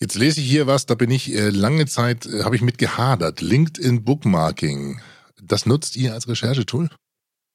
Jetzt 0.00 0.14
lese 0.16 0.40
ich 0.40 0.50
hier 0.50 0.66
was, 0.66 0.86
da 0.86 0.94
bin 0.94 1.10
ich 1.10 1.32
äh, 1.32 1.50
lange 1.50 1.86
Zeit, 1.86 2.26
äh, 2.26 2.42
habe 2.42 2.56
ich 2.56 2.62
mit 2.62 2.78
gehadert. 2.78 3.40
LinkedIn 3.40 4.04
Bookmarking. 4.04 5.00
Das 5.42 5.66
nutzt 5.66 5.96
ihr 5.96 6.14
als 6.14 6.28
Recherchetool? 6.28 6.88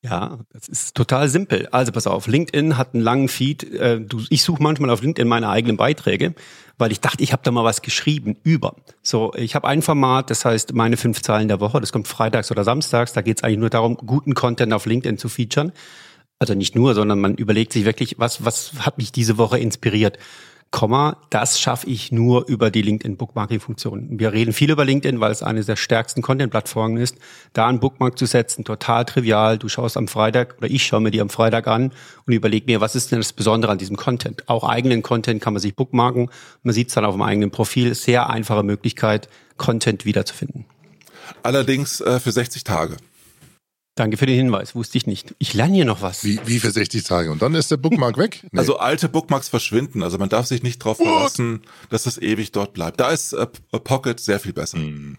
Ja, 0.01 0.39
das 0.53 0.69
ist 0.69 0.95
total 0.95 1.27
simpel. 1.27 1.68
Also 1.71 1.91
pass 1.91 2.07
auf, 2.07 2.27
LinkedIn 2.27 2.77
hat 2.77 2.94
einen 2.94 3.03
langen 3.03 3.27
Feed. 3.27 3.63
Äh, 3.63 4.00
du, 4.00 4.21
ich 4.30 4.44
suche 4.44 4.63
manchmal 4.63 4.89
auf 4.91 5.01
LinkedIn 5.01 5.27
meine 5.27 5.50
eigenen 5.50 5.75
Beiträge, 5.75 6.36
weil 6.77 6.94
ich 6.94 7.01
dachte, 7.01 7.21
ich 7.21 7.33
habe 7.33 7.41
da 7.44 7.51
mal 7.51 7.65
was 7.65 7.81
geschrieben 7.81 8.38
über. 8.44 8.77
So, 9.01 9.33
ich 9.36 9.56
habe 9.56 9.68
ein 9.68 9.81
Format, 9.81 10.30
das 10.30 10.45
heißt 10.45 10.74
meine 10.74 10.95
fünf 10.95 11.21
Zahlen 11.21 11.50
der 11.50 11.59
Woche. 11.59 11.81
Das 11.81 11.91
kommt 11.91 12.07
freitags 12.07 12.50
oder 12.50 12.63
samstags. 12.63 13.12
Da 13.12 13.21
geht 13.21 13.39
es 13.39 13.44
eigentlich 13.44 13.59
nur 13.59 13.69
darum, 13.69 13.97
guten 13.97 14.36
Content 14.36 14.71
auf 14.71 14.86
LinkedIn 14.86 15.18
zu 15.18 15.27
featuren. 15.27 15.74
Also 16.39 16.53
nicht 16.53 16.75
nur, 16.75 16.95
sondern 16.95 17.19
man 17.19 17.36
überlegt 17.36 17.74
sich 17.74 17.83
wirklich, 17.83 18.15
was, 18.19 18.45
was 18.45 18.71
hat 18.80 18.97
mich 18.97 19.12
diese 19.12 19.38
Woche 19.38 19.59
inspiriert. 19.59 20.18
Komma, 20.71 21.18
das 21.31 21.60
schaffe 21.60 21.88
ich 21.88 22.12
nur 22.12 22.48
über 22.48 22.69
die 22.69 22.83
LinkedIn 22.83 23.18
Bookmarking 23.18 23.60
Funktion. 23.60 24.19
Wir 24.19 24.33
reden 24.33 24.54
viel 24.54 24.69
über 24.69 24.86
LinkedIn, 24.86 25.19
weil 25.19 25.31
es 25.31 25.42
eine 25.42 25.63
der 25.63 25.75
stärksten 25.75 26.21
Content 26.21 26.51
Plattformen 26.51 26.98
ist. 26.98 27.18
Da 27.54 27.68
einen 27.68 27.80
Bookmark 27.80 28.19
zu 28.19 28.27
setzen, 28.27 28.66
total 28.66 29.06
trivial. 29.06 29.57
Du 29.57 29.68
schaust 29.68 29.98
am 29.98 30.07
Freitag 30.07 30.57
oder 30.60 30.69
ich 30.69 30.86
schaue 30.86 31.01
mir 31.01 31.10
die 31.10 31.21
am 31.21 31.30
Freitag 31.30 31.68
an 31.68 31.92
und 32.27 32.33
überlege 32.33 32.68
mir, 32.68 32.81
was 32.81 32.95
ist 32.95 33.12
denn 33.12 33.19
das 33.19 33.33
Besondere 33.33 33.71
an 33.71 33.80
diesem 33.80 33.95
Content? 33.95 34.48
Auch 34.48 34.63
eigenen 34.63 35.01
Content 35.01 35.42
kann 35.42 35.54
man 35.54 35.62
sich 35.62 35.75
bookmarken. 35.75 36.30
Man 36.62 36.74
sieht 36.75 36.89
es 36.89 36.94
dann 36.94 37.06
auf 37.06 37.15
dem 37.15 37.24
eigenen 37.24 37.50
Profil. 37.50 37.95
Sehr 37.95 38.30
einfache 38.30 38.62
Möglichkeit, 38.62 39.27
Content 39.57 40.06
wiederzufinden. 40.06 40.65
Allerdings 41.42 42.00
äh, 42.01 42.19
für 42.19 42.31
60 42.31 42.63
Tage. 42.63 42.98
Danke 44.00 44.16
für 44.16 44.25
den 44.25 44.38
Hinweis, 44.38 44.75
wusste 44.75 44.98
ich 44.98 45.08
nicht. 45.08 45.36
Ich 45.39 45.53
lerne 45.53 45.75
hier 45.75 45.84
noch 45.84 46.01
was. 46.01 46.24
Wie, 46.24 46.39
wie 46.46 46.60
für 46.60 46.72
60 46.72 47.03
Tage. 47.03 47.34
Und 47.34 47.41
dann 47.41 47.53
ist 47.53 47.70
der 47.70 47.75
Bookmark 47.75 48.18
weg? 48.18 48.46
Nee. 48.50 48.50
Also 48.60 48.77
alte 48.77 49.10
Bookmarks 49.10 49.50
verschwinden. 49.50 50.03
Also 50.03 50.18
man 50.18 50.29
darf 50.29 50.46
sich 50.46 50.63
nicht 50.63 50.79
darauf 50.82 50.98
verlassen, 50.98 51.63
dass 51.89 52.06
es 52.06 52.18
ewig 52.18 52.53
dort 52.53 52.74
bleibt. 52.74 53.01
Da 53.01 53.10
ist 53.10 53.34
äh, 53.34 53.46
Pocket 53.46 54.18
sehr 54.18 54.39
viel 54.39 54.53
besser. 54.53 54.77
Mhm. 54.77 55.18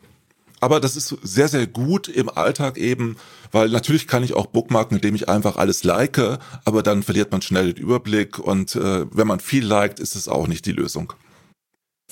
Aber 0.60 0.80
das 0.80 0.96
ist 0.96 1.14
sehr, 1.22 1.48
sehr 1.48 1.66
gut 1.66 2.08
im 2.08 2.30
Alltag 2.30 2.78
eben, 2.78 3.16
weil 3.52 3.68
natürlich 3.68 4.06
kann 4.06 4.24
ich 4.24 4.32
auch 4.32 4.46
bookmarken, 4.46 4.96
indem 4.96 5.14
ich 5.14 5.28
einfach 5.28 5.56
alles 5.56 5.84
like, 5.84 6.18
aber 6.64 6.82
dann 6.82 7.02
verliert 7.02 7.32
man 7.32 7.42
schnell 7.42 7.74
den 7.74 7.82
Überblick 7.82 8.38
und 8.38 8.76
äh, 8.76 9.04
wenn 9.10 9.26
man 9.26 9.40
viel 9.40 9.64
liked, 9.64 10.00
ist 10.00 10.16
es 10.16 10.26
auch 10.26 10.48
nicht 10.48 10.64
die 10.64 10.72
Lösung. 10.72 11.12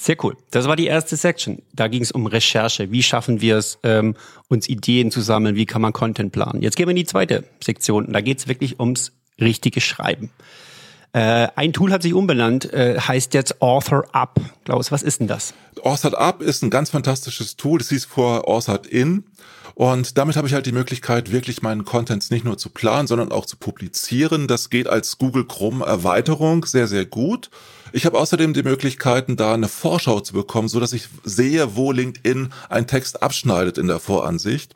Sehr 0.00 0.17
cool. 0.23 0.37
Das 0.52 0.69
war 0.69 0.76
die 0.76 0.87
erste 0.87 1.17
Section. 1.17 1.61
Da 1.73 1.88
ging 1.88 2.02
es 2.02 2.12
um 2.12 2.26
Recherche. 2.26 2.93
Wie 2.93 3.02
schaffen 3.02 3.40
wir 3.40 3.57
es, 3.57 3.81
ähm, 3.83 4.14
uns 4.47 4.69
Ideen 4.69 5.11
zu 5.11 5.21
sammeln? 5.21 5.57
Wie 5.57 5.67
kann 5.67 5.83
man 5.83 5.93
Content 5.93 6.31
planen? 6.31 6.62
Jetzt 6.62 6.76
gehen 6.76 6.87
wir 6.87 6.93
in 6.93 6.97
die 6.97 7.05
zweite 7.05 7.43
Sektion. 7.61 8.12
Da 8.12 8.21
geht 8.21 8.38
es 8.38 8.47
wirklich 8.47 8.78
ums 8.78 9.11
richtige 9.40 9.81
Schreiben. 9.81 10.31
Äh, 11.12 11.49
ein 11.57 11.73
Tool 11.73 11.90
hat 11.90 12.02
sich 12.02 12.14
umbenannt, 12.14 12.73
äh, 12.73 13.00
heißt 13.00 13.35
jetzt 13.35 13.61
Author 13.61 14.05
Up. 14.12 14.40
Klaus, 14.64 14.93
was 14.93 15.02
ist 15.02 15.19
denn 15.19 15.26
das? 15.26 15.52
Author 15.83 16.17
Up 16.17 16.43
ist 16.43 16.62
ein 16.62 16.71
ganz 16.71 16.90
fantastisches 16.90 17.57
Tool. 17.57 17.81
Das 17.81 17.88
hieß 17.88 18.05
vor 18.05 18.47
Author 18.47 18.81
In. 18.88 19.25
Und 19.79 20.19
damit 20.19 20.35
habe 20.35 20.49
ich 20.49 20.55
halt 20.55 20.67
die 20.67 20.73
Möglichkeit, 20.73 21.31
wirklich 21.31 21.63
meinen 21.63 21.85
Contents 21.85 22.33
nicht 22.33 22.45
nur 22.45 22.59
zu 22.59 22.69
planen, 22.69 23.07
sondern 23.07 23.31
auch 23.31 23.47
zu 23.47 23.57
publizieren. 23.57 24.49
Das 24.49 24.71
geht 24.71 24.89
als 24.89 25.19
Google 25.19 25.47
Chrome 25.47 25.87
Erweiterung 25.87 26.65
sehr, 26.65 26.89
sehr 26.89 27.05
gut. 27.05 27.49
Ich 27.93 28.05
habe 28.05 28.19
außerdem 28.19 28.55
die 28.55 28.65
Möglichkeiten, 28.65 29.37
da 29.37 29.55
eine 29.55 29.69
Vorschau 29.69 30.19
zu 30.19 30.33
bekommen, 30.33 30.67
so 30.67 30.81
dass 30.81 30.93
ich 30.93 31.07
sehe, 31.23 31.77
wo 31.77 31.93
LinkedIn 31.93 32.53
einen 32.69 32.89
Text 32.89 33.23
abschneidet 33.23 33.79
in 33.79 33.87
der 33.87 34.01
Voransicht. 34.01 34.75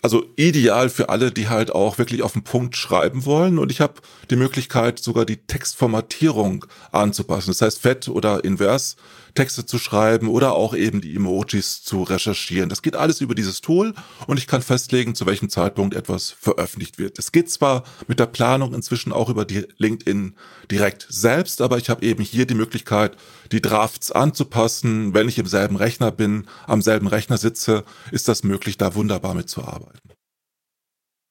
Also 0.00 0.26
ideal 0.36 0.90
für 0.90 1.08
alle, 1.08 1.32
die 1.32 1.48
halt 1.48 1.72
auch 1.72 1.98
wirklich 1.98 2.22
auf 2.22 2.34
den 2.34 2.44
Punkt 2.44 2.76
schreiben 2.76 3.24
wollen. 3.24 3.58
Und 3.58 3.72
ich 3.72 3.80
habe 3.80 3.94
die 4.30 4.36
Möglichkeit, 4.36 5.00
sogar 5.00 5.24
die 5.24 5.38
Textformatierung 5.38 6.66
anzupassen. 6.92 7.50
Das 7.50 7.62
heißt, 7.62 7.80
fett 7.80 8.06
oder 8.06 8.44
invers 8.44 8.94
Texte 9.36 9.64
zu 9.64 9.78
schreiben 9.78 10.28
oder 10.28 10.54
auch 10.54 10.74
eben 10.74 11.00
die 11.00 11.14
Emojis 11.14 11.84
zu 11.84 12.02
recherchieren. 12.02 12.68
Das 12.68 12.82
geht 12.82 12.96
alles 12.96 13.20
über 13.20 13.36
dieses 13.36 13.60
Tool 13.60 13.94
und 14.26 14.38
ich 14.38 14.48
kann 14.48 14.62
festlegen, 14.62 15.14
zu 15.14 15.26
welchem 15.26 15.48
Zeitpunkt 15.48 15.94
etwas 15.94 16.32
veröffentlicht 16.32 16.98
wird. 16.98 17.18
Es 17.20 17.30
geht 17.30 17.50
zwar 17.50 17.84
mit 18.08 18.18
der 18.18 18.26
Planung 18.26 18.74
inzwischen 18.74 19.12
auch 19.12 19.28
über 19.28 19.44
die 19.44 19.66
LinkedIn 19.78 20.34
direkt 20.70 21.06
selbst, 21.08 21.60
aber 21.60 21.78
ich 21.78 21.88
habe 21.88 22.04
eben 22.04 22.24
hier 22.24 22.46
die 22.46 22.54
Möglichkeit, 22.54 23.16
die 23.52 23.62
Drafts 23.62 24.10
anzupassen. 24.10 25.14
Wenn 25.14 25.28
ich 25.28 25.38
im 25.38 25.46
selben 25.46 25.76
Rechner 25.76 26.10
bin, 26.10 26.48
am 26.66 26.82
selben 26.82 27.06
Rechner 27.06 27.38
sitze, 27.38 27.84
ist 28.10 28.26
das 28.26 28.42
möglich, 28.42 28.78
da 28.78 28.96
wunderbar 28.96 29.34
mitzuarbeiten. 29.34 30.15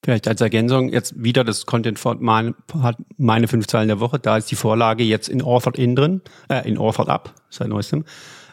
Vielleicht 0.06 0.28
als 0.28 0.40
Ergänzung 0.40 0.90
jetzt 0.90 1.20
wieder 1.20 1.42
das 1.42 1.66
Content 1.66 1.98
Format 1.98 2.54
hat 2.80 2.96
meine 3.16 3.48
fünf 3.48 3.66
Zeilen 3.66 3.88
der 3.88 3.98
Woche. 3.98 4.20
Da 4.20 4.36
ist 4.36 4.48
die 4.52 4.54
Vorlage 4.54 5.02
jetzt 5.02 5.28
in 5.28 5.42
Authored 5.42 5.76
In 5.76 5.96
drin, 5.96 6.20
äh, 6.48 6.64
in 6.68 6.78
Authored 6.78 7.08
Up 7.08 7.34
seit 7.50 7.66
neuestem. 7.66 8.04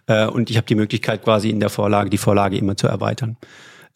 Äh, 0.08 0.26
und 0.26 0.50
ich 0.50 0.58
habe 0.58 0.66
die 0.66 0.74
Möglichkeit 0.74 1.24
quasi 1.24 1.52
in 1.52 1.60
der 1.60 1.70
Vorlage 1.70 2.10
die 2.10 2.18
Vorlage 2.18 2.58
immer 2.58 2.76
zu 2.76 2.88
erweitern. 2.88 3.38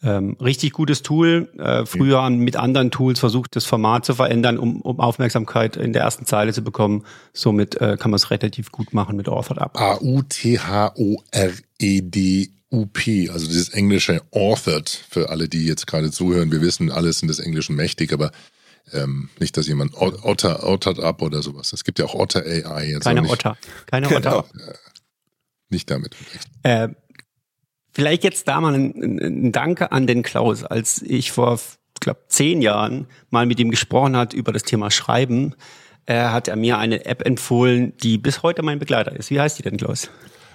Ähm, 0.04 0.36
richtig 0.40 0.72
gutes 0.72 1.02
Tool. 1.02 1.52
Äh, 1.58 1.84
früher 1.84 2.20
ja. 2.20 2.30
mit 2.30 2.54
anderen 2.54 2.92
Tools 2.92 3.18
versucht, 3.18 3.56
das 3.56 3.64
Format 3.64 4.04
zu 4.04 4.14
verändern, 4.14 4.56
um, 4.56 4.80
um 4.82 5.00
Aufmerksamkeit 5.00 5.76
in 5.76 5.92
der 5.92 6.02
ersten 6.02 6.26
Zeile 6.26 6.52
zu 6.52 6.62
bekommen. 6.62 7.02
Somit 7.32 7.80
äh, 7.80 7.96
kann 7.98 8.12
man 8.12 8.18
es 8.18 8.30
relativ 8.30 8.70
gut 8.70 8.94
machen 8.94 9.16
mit 9.16 9.28
Authored 9.28 9.58
Up. 9.58 9.76
A-U-T-H-O-R-E-D 9.80 10.98
UP, 12.70 12.98
also 13.30 13.46
dieses 13.46 13.70
englische 13.70 14.22
authored, 14.30 14.88
für 14.88 15.30
alle, 15.30 15.48
die 15.48 15.66
jetzt 15.66 15.86
gerade 15.86 16.10
zuhören. 16.10 16.52
Wir 16.52 16.60
wissen, 16.60 16.90
alles 16.90 17.20
sind 17.20 17.28
des 17.28 17.38
Englischen 17.38 17.76
mächtig, 17.76 18.12
aber 18.12 18.30
ähm, 18.92 19.30
nicht, 19.38 19.56
dass 19.56 19.66
jemand 19.66 19.94
Otter, 19.96 20.66
Ottert 20.66 21.00
ab 21.00 21.22
oder 21.22 21.42
sowas. 21.42 21.72
Es 21.72 21.84
gibt 21.84 21.98
ja 21.98 22.04
auch 22.04 22.14
Otter 22.14 22.40
AI. 22.40 22.90
Jetzt 22.90 23.04
Keine 23.04 23.22
nicht, 23.22 23.30
Otter. 23.30 23.56
Keine 23.86 24.08
genau. 24.08 24.38
Otter. 24.38 24.48
Äh, 24.54 24.74
nicht 25.70 25.90
damit. 25.90 26.14
Äh, 26.62 26.88
vielleicht 27.92 28.24
jetzt 28.24 28.48
da 28.48 28.60
mal 28.60 28.74
ein, 28.74 29.18
ein 29.20 29.52
Danke 29.52 29.92
an 29.92 30.06
den 30.06 30.22
Klaus. 30.22 30.64
Als 30.64 31.02
ich 31.02 31.32
vor, 31.32 31.58
glaube 32.00 32.20
zehn 32.28 32.62
Jahren 32.62 33.06
mal 33.30 33.46
mit 33.46 33.60
ihm 33.60 33.70
gesprochen 33.70 34.16
hat 34.16 34.32
über 34.34 34.52
das 34.52 34.62
Thema 34.62 34.90
Schreiben, 34.90 35.54
äh, 36.06 36.24
hat 36.24 36.48
er 36.48 36.56
mir 36.56 36.78
eine 36.78 37.04
App 37.04 37.26
empfohlen, 37.26 37.94
die 37.98 38.18
bis 38.18 38.42
heute 38.42 38.62
mein 38.62 38.78
Begleiter 38.78 39.14
ist. 39.14 39.30
Wie 39.30 39.40
heißt 39.40 39.58
die 39.58 39.62
denn, 39.62 39.76
Klaus? 39.76 40.10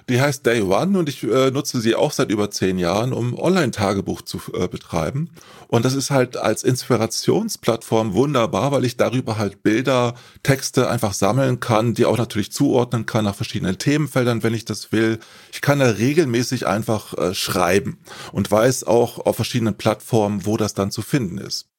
Die 0.10 0.20
heißt 0.20 0.46
Day 0.46 0.62
One 0.62 0.98
und 0.98 1.08
ich 1.08 1.24
äh, 1.24 1.52
nutze 1.52 1.80
sie 1.80 1.96
auch 1.96 2.12
seit 2.12 2.30
über 2.30 2.52
zehn 2.52 2.78
Jahren, 2.78 3.14
um 3.14 3.38
Online-Tagebuch 3.38 4.22
zu 4.22 4.42
äh, 4.54 4.68
betreiben. 4.68 5.30
Und 5.68 5.86
das 5.86 5.94
ist 5.94 6.12
halt 6.12 6.38
als 6.38 6.64
Inspirationsplattform 6.64 8.14
wunderbar, 8.14 8.72
weil 8.72 8.86
ich 8.86 8.98
darüber 8.98 9.38
halt 9.38 9.64
Bilder, 9.64 10.16
Texte 10.44 10.90
einfach 10.90 11.14
sammeln 11.14 11.60
kann, 11.60 11.94
die 11.94 12.06
auch 12.06 12.18
natürlich 12.18 12.52
zuordnen 12.52 13.06
kann 13.06 13.26
nach 13.26 13.36
verschiedenen 13.36 13.78
Themenfeldern, 13.78 14.44
wenn 14.44 14.54
ich 14.54 14.66
das 14.66 14.92
will. 14.92 15.20
Ich 15.52 15.62
kann 15.62 15.80
da 15.80 15.88
regelmäßig 15.88 16.68
einfach 16.68 17.18
äh, 17.18 17.34
schreiben 17.34 18.00
und 18.32 18.52
weiß 18.52 18.84
auch 18.84 19.20
auf 19.26 19.36
verschiedenen 19.36 19.76
Plattformen, 19.76 20.46
wo 20.46 20.58
das 20.58 20.74
dann 20.74 20.92
zu 20.92 21.02
finden 21.02 21.38
ist. 21.38 21.70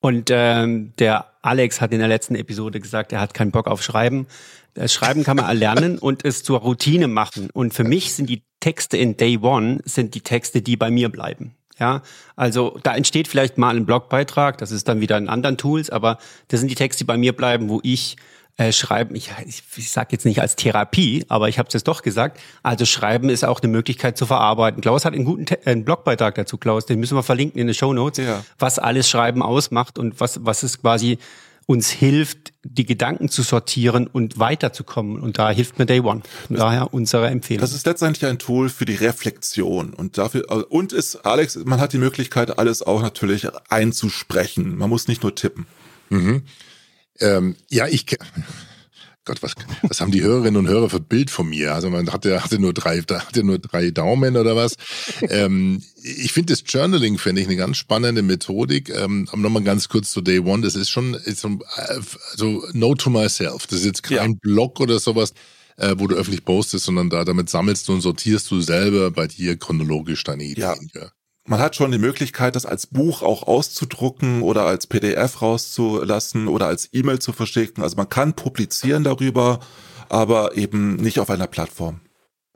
Und 0.00 0.30
ähm, 0.30 0.92
der 0.98 1.32
Alex 1.42 1.80
hat 1.80 1.92
in 1.92 1.98
der 1.98 2.08
letzten 2.08 2.34
Episode 2.34 2.80
gesagt, 2.80 3.12
er 3.12 3.20
hat 3.20 3.34
keinen 3.34 3.50
Bock 3.50 3.66
auf 3.66 3.82
Schreiben. 3.82 4.26
Das 4.76 4.92
Schreiben 4.92 5.24
kann 5.24 5.38
man 5.38 5.46
erlernen 5.46 5.98
und 5.98 6.24
es 6.24 6.42
zur 6.42 6.60
Routine 6.60 7.08
machen. 7.08 7.48
Und 7.50 7.72
für 7.72 7.84
mich 7.84 8.12
sind 8.12 8.28
die 8.28 8.42
Texte 8.60 8.96
in 8.96 9.16
Day 9.16 9.38
One 9.38 9.78
sind 9.84 10.14
die 10.14 10.20
Texte, 10.20 10.60
die 10.60 10.76
bei 10.76 10.90
mir 10.90 11.08
bleiben. 11.08 11.56
Ja, 11.78 12.02
also 12.36 12.78
da 12.82 12.94
entsteht 12.94 13.28
vielleicht 13.28 13.58
mal 13.58 13.76
ein 13.76 13.84
Blogbeitrag, 13.84 14.56
das 14.58 14.70
ist 14.70 14.88
dann 14.88 15.00
wieder 15.00 15.18
in 15.18 15.28
anderen 15.28 15.58
Tools, 15.58 15.90
aber 15.90 16.18
das 16.48 16.60
sind 16.60 16.70
die 16.70 16.74
Texte, 16.74 17.04
die 17.04 17.06
bei 17.06 17.18
mir 17.18 17.34
bleiben, 17.34 17.68
wo 17.68 17.80
ich 17.82 18.16
äh, 18.56 18.72
schreiben, 18.72 19.14
ich, 19.14 19.30
ich, 19.46 19.62
ich 19.76 19.90
sage 19.90 20.08
jetzt 20.12 20.24
nicht 20.24 20.40
als 20.40 20.56
Therapie, 20.56 21.26
aber 21.28 21.50
ich 21.50 21.58
habe 21.58 21.66
es 21.68 21.74
jetzt 21.74 21.86
doch 21.86 22.00
gesagt. 22.00 22.40
Also 22.62 22.86
Schreiben 22.86 23.28
ist 23.28 23.44
auch 23.44 23.60
eine 23.60 23.70
Möglichkeit 23.70 24.16
zu 24.16 24.24
verarbeiten. 24.24 24.80
Klaus 24.80 25.04
hat 25.04 25.12
einen 25.12 25.26
guten 25.26 25.44
Te 25.44 25.58
einen 25.66 25.84
Blogbeitrag 25.84 26.34
dazu, 26.34 26.56
Klaus, 26.56 26.86
den 26.86 26.98
müssen 26.98 27.16
wir 27.16 27.22
verlinken 27.22 27.60
in 27.60 27.66
den 27.66 27.74
Show 27.74 27.92
Notes, 27.92 28.24
ja. 28.24 28.42
was 28.58 28.78
alles 28.78 29.10
Schreiben 29.10 29.42
ausmacht 29.42 29.98
und 29.98 30.18
was 30.18 30.44
was 30.46 30.62
es 30.62 30.80
quasi 30.80 31.18
uns 31.66 31.90
hilft, 31.90 32.52
die 32.62 32.86
Gedanken 32.86 33.28
zu 33.28 33.42
sortieren 33.42 34.06
und 34.06 34.38
weiterzukommen. 34.38 35.20
Und 35.20 35.38
da 35.38 35.50
hilft 35.50 35.78
mir 35.78 35.86
Day 35.86 36.00
One. 36.00 36.22
Von 36.46 36.56
daher 36.56 36.94
unsere 36.94 37.26
Empfehlung. 37.26 37.60
Das 37.60 37.74
ist 37.74 37.86
letztendlich 37.86 38.24
ein 38.30 38.38
Tool 38.38 38.68
für 38.68 38.84
die 38.84 38.94
Reflexion. 38.94 39.92
Und 39.92 40.16
dafür, 40.16 40.70
und 40.70 40.92
ist, 40.92 41.26
Alex, 41.26 41.56
man 41.64 41.80
hat 41.80 41.92
die 41.92 41.98
Möglichkeit, 41.98 42.58
alles 42.58 42.82
auch 42.82 43.02
natürlich 43.02 43.48
einzusprechen. 43.68 44.76
Man 44.76 44.88
muss 44.88 45.08
nicht 45.08 45.24
nur 45.24 45.34
tippen. 45.34 45.66
Mhm. 46.08 46.44
Ähm, 47.18 47.56
ja, 47.68 47.88
ich, 47.88 48.06
Gott, 49.26 49.42
was, 49.42 49.54
was 49.82 50.00
haben 50.00 50.12
die 50.12 50.22
Hörerinnen 50.22 50.56
und 50.56 50.68
Hörer 50.68 50.88
für 50.88 51.00
Bild 51.00 51.30
von 51.30 51.48
mir? 51.48 51.74
Also 51.74 51.90
man 51.90 52.12
hatte, 52.12 52.42
hatte 52.42 52.60
nur 52.60 52.72
drei, 52.72 53.00
hatte 53.00 53.42
nur 53.42 53.58
drei 53.58 53.90
Daumen 53.90 54.36
oder 54.36 54.54
was. 54.54 54.76
ähm, 55.28 55.82
ich 56.02 56.32
finde 56.32 56.52
das 56.52 56.62
Journaling 56.64 57.18
finde 57.18 57.42
ich 57.42 57.48
eine 57.48 57.56
ganz 57.56 57.76
spannende 57.76 58.22
Methodik. 58.22 58.88
Ähm, 58.88 59.28
aber 59.30 59.42
nochmal 59.42 59.64
ganz 59.64 59.88
kurz 59.88 60.12
zu 60.12 60.20
Day 60.20 60.38
One. 60.38 60.62
Das 60.62 60.76
ist 60.76 60.90
schon 60.90 61.14
ist 61.14 61.40
so, 61.40 61.58
also 62.30 62.64
Note 62.72 63.02
to 63.02 63.10
myself. 63.10 63.66
Das 63.66 63.80
ist 63.80 63.86
jetzt 63.86 64.02
kein 64.04 64.32
ja. 64.32 64.38
Blog 64.40 64.78
oder 64.78 65.00
sowas, 65.00 65.34
äh, 65.76 65.96
wo 65.98 66.06
du 66.06 66.14
öffentlich 66.14 66.44
postest, 66.44 66.84
sondern 66.84 67.10
da 67.10 67.24
damit 67.24 67.50
sammelst 67.50 67.88
du 67.88 67.94
und 67.94 68.02
sortierst 68.02 68.48
du 68.52 68.60
selber 68.60 69.10
bei 69.10 69.26
dir 69.26 69.58
chronologisch 69.58 70.22
deine 70.22 70.44
Ideen. 70.44 70.90
Ja. 70.94 71.02
ja 71.02 71.10
man 71.46 71.60
hat 71.60 71.76
schon 71.76 71.92
die 71.92 71.98
Möglichkeit, 71.98 72.56
das 72.56 72.66
als 72.66 72.86
Buch 72.86 73.22
auch 73.22 73.44
auszudrucken 73.44 74.42
oder 74.42 74.66
als 74.66 74.86
PDF 74.86 75.42
rauszulassen 75.42 76.48
oder 76.48 76.66
als 76.66 76.88
E-Mail 76.92 77.18
zu 77.18 77.32
verschicken. 77.32 77.82
Also 77.82 77.96
man 77.96 78.08
kann 78.08 78.34
publizieren 78.34 79.04
darüber, 79.04 79.60
aber 80.08 80.56
eben 80.56 80.96
nicht 80.96 81.18
auf 81.18 81.30
einer 81.30 81.46
Plattform. 81.46 82.00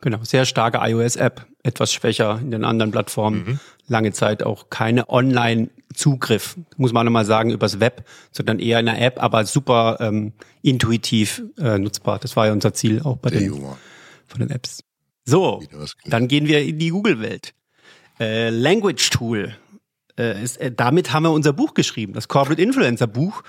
Genau, 0.01 0.19
sehr 0.23 0.47
starke 0.47 0.79
iOS-App, 0.81 1.47
etwas 1.63 1.93
schwächer 1.93 2.39
in 2.41 2.51
den 2.51 2.65
anderen 2.65 2.91
Plattformen. 2.91 3.45
Mhm. 3.45 3.61
Lange 3.87 4.13
Zeit 4.13 4.43
auch 4.43 4.71
keine 4.71 5.11
Online-Zugriff, 5.11 6.57
muss 6.77 6.93
man 6.93 7.05
nochmal 7.05 7.27
sagen, 7.27 7.51
übers 7.51 7.81
Web, 7.81 8.07
sondern 8.31 8.61
eher 8.61 8.81
in 8.81 8.87
der 8.87 9.01
App, 9.01 9.23
aber 9.23 9.45
super 9.45 9.99
ähm, 10.01 10.33
intuitiv 10.63 11.43
äh, 11.59 11.79
nutzbar. 11.79 12.19
Das 12.19 12.35
war 12.35 12.47
ja 12.47 12.53
unser 12.53 12.73
Ziel 12.73 13.03
auch 13.03 13.19
bei 13.19 13.31
den, 13.31 13.53
von 14.27 14.41
den 14.41 14.51
Apps. 14.51 14.83
So, 15.27 15.63
dann 16.07 16.29
gehen 16.29 16.47
wir 16.49 16.63
in 16.63 16.79
die 16.79 16.89
Google-Welt. 16.89 17.53
Äh, 18.21 18.51
Language 18.51 19.11
Tool. 19.11 19.57
Äh, 20.19 20.43
ist, 20.43 20.59
äh, 20.59 20.71
damit 20.71 21.13
haben 21.13 21.23
wir 21.23 21.33
unser 21.33 21.53
Buch 21.53 21.75
geschrieben, 21.75 22.13
das 22.13 22.29
Corporate 22.29 22.61
Influencer 22.61 23.07
Buch. 23.07 23.43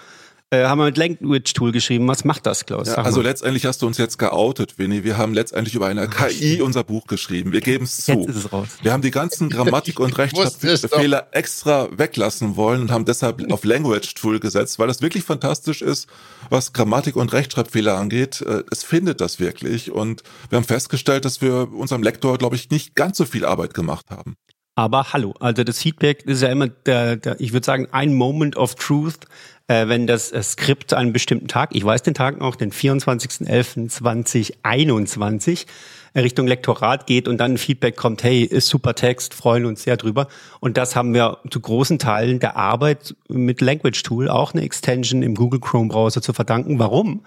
Äh, 0.54 0.66
haben 0.66 0.80
wir 0.80 0.86
mit 0.86 0.98
Language 0.98 1.54
Tool 1.54 1.72
geschrieben. 1.72 2.06
Was 2.10 2.26
macht 2.26 2.46
das, 2.46 2.66
Klaus? 2.66 2.90
Ja, 2.90 2.96
also 2.96 3.22
letztendlich 3.22 3.66
hast 3.66 3.82
du 3.82 3.88
uns 3.88 3.98
jetzt 3.98 4.20
geoutet, 4.20 4.78
Winnie. 4.78 5.06
Wir 5.06 5.18
haben 5.18 5.34
letztendlich 5.34 5.76
über 5.76 5.88
eine 5.88 6.10
KI 6.10 6.62
unser 6.62 6.84
Buch 6.84 7.08
geschrieben. 7.08 7.54
Wir 7.54 7.62
geben 7.62 7.86
es 7.86 8.02
zu. 8.02 8.12
Jetzt 8.12 8.30
ist 8.32 8.36
es 8.36 8.52
raus. 8.52 8.68
Wir 8.82 8.92
haben 8.92 9.02
die 9.02 9.12
ganzen 9.12 9.50
Grammatik- 9.50 10.02
und 10.02 10.18
Rechtschreibfehler 10.18 11.30
extra 11.32 11.88
weglassen 11.98 12.58
wollen 12.58 12.82
und 12.82 12.92
haben 12.92 13.06
deshalb 13.06 13.50
auf 13.50 13.64
Language 13.64 14.14
Tool 14.14 14.42
gesetzt, 14.42 14.78
weil 14.78 14.88
das 14.88 15.02
wirklich 15.02 15.24
fantastisch 15.24 15.82
ist, 15.82 16.10
was 16.50 16.74
Grammatik- 16.74 17.16
und 17.16 17.32
Rechtschreibfehler 17.32 17.98
angeht. 17.98 18.42
Äh, 18.42 18.64
es 18.72 18.84
findet 18.84 19.22
das 19.22 19.40
wirklich 19.40 19.90
und 19.90 20.22
wir 20.50 20.58
haben 20.58 20.66
festgestellt, 20.66 21.24
dass 21.24 21.42
wir 21.42 21.72
unserem 21.72 22.04
Lektor, 22.04 22.38
glaube 22.38 22.58
ich, 22.58 22.70
nicht 22.70 22.96
ganz 22.96 23.18
so 23.18 23.24
viel 23.24 23.46
Arbeit 23.46 23.74
gemacht 23.74 24.08
haben. 24.10 24.36
Aber 24.76 25.12
hallo, 25.12 25.34
also 25.40 25.66
das 25.66 25.80
Feedback 25.80 26.24
ist 26.24 26.42
ja 26.42 26.48
immer 26.50 26.70
der, 26.70 27.18
der 27.18 27.42
ich 27.42 27.52
würde 27.52 27.66
sagen, 27.66 27.90
ein 27.92 28.14
Moment 28.14 28.56
of 28.56 28.76
Truth, 28.76 29.28
äh, 29.68 29.90
wenn 29.90 30.08
das 30.08 30.32
äh, 30.32 30.42
Skript 30.42 30.94
einen 30.94 31.12
bestimmten 31.12 31.50
Tag, 31.50 31.72
ich 31.74 31.84
weiß 31.84 32.04
den 32.04 32.14
Tag 32.14 32.40
noch, 32.40 32.56
den 32.56 32.72
24.11.2021, 32.72 35.66
äh, 36.14 36.22
Richtung 36.22 36.48
Lektorat 36.48 37.06
geht 37.06 37.28
und 37.28 37.38
dann 37.38 37.58
Feedback 37.58 37.98
kommt, 37.98 38.24
hey, 38.24 38.44
ist 38.44 38.68
super 38.68 38.96
Text, 38.96 39.34
freuen 39.34 39.66
uns 39.66 39.84
sehr 39.84 39.98
drüber. 39.98 40.30
Und 40.62 40.78
das 40.78 40.96
haben 40.96 41.14
wir 41.14 41.40
zu 41.50 41.60
großen 41.60 42.00
Teilen 42.00 42.40
der 42.40 42.56
Arbeit 42.56 43.14
mit 43.28 43.60
Language 43.60 44.04
Tool, 44.04 44.30
auch 44.30 44.54
eine 44.54 44.64
Extension 44.64 45.22
im 45.22 45.36
Google 45.36 45.60
Chrome 45.60 45.90
Browser 45.90 46.22
zu 46.22 46.32
verdanken. 46.32 46.80
Warum? 46.80 47.26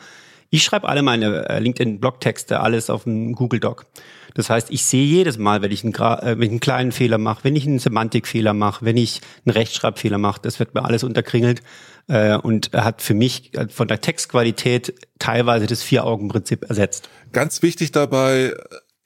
Ich 0.54 0.62
schreibe 0.62 0.88
alle 0.88 1.02
meine 1.02 1.48
äh, 1.48 1.58
LinkedIn-Blogtexte, 1.58 2.60
alles 2.60 2.88
auf 2.88 3.02
dem 3.02 3.32
Google 3.32 3.58
Doc. 3.58 3.86
Das 4.34 4.50
heißt, 4.50 4.70
ich 4.70 4.84
sehe 4.84 5.04
jedes 5.04 5.36
Mal, 5.36 5.62
wenn 5.62 5.72
ich 5.72 5.82
einen, 5.82 5.94
äh, 5.94 6.38
wenn 6.38 6.42
ich 6.42 6.50
einen 6.50 6.60
kleinen 6.60 6.92
Fehler 6.92 7.18
mache, 7.18 7.42
wenn 7.42 7.56
ich 7.56 7.66
einen 7.66 7.80
Semantikfehler 7.80 8.54
mache, 8.54 8.84
wenn 8.84 8.96
ich 8.96 9.20
einen 9.44 9.52
Rechtschreibfehler 9.52 10.16
mache, 10.16 10.40
das 10.42 10.60
wird 10.60 10.72
mir 10.72 10.84
alles 10.84 11.02
unterkringelt 11.02 11.60
äh, 12.06 12.36
und 12.36 12.70
hat 12.72 13.02
für 13.02 13.14
mich 13.14 13.50
von 13.68 13.88
der 13.88 14.00
Textqualität 14.00 14.94
teilweise 15.18 15.66
das 15.66 15.82
Vier-Augen-Prinzip 15.82 16.66
ersetzt. 16.68 17.08
Ganz 17.32 17.62
wichtig 17.62 17.90
dabei, 17.90 18.54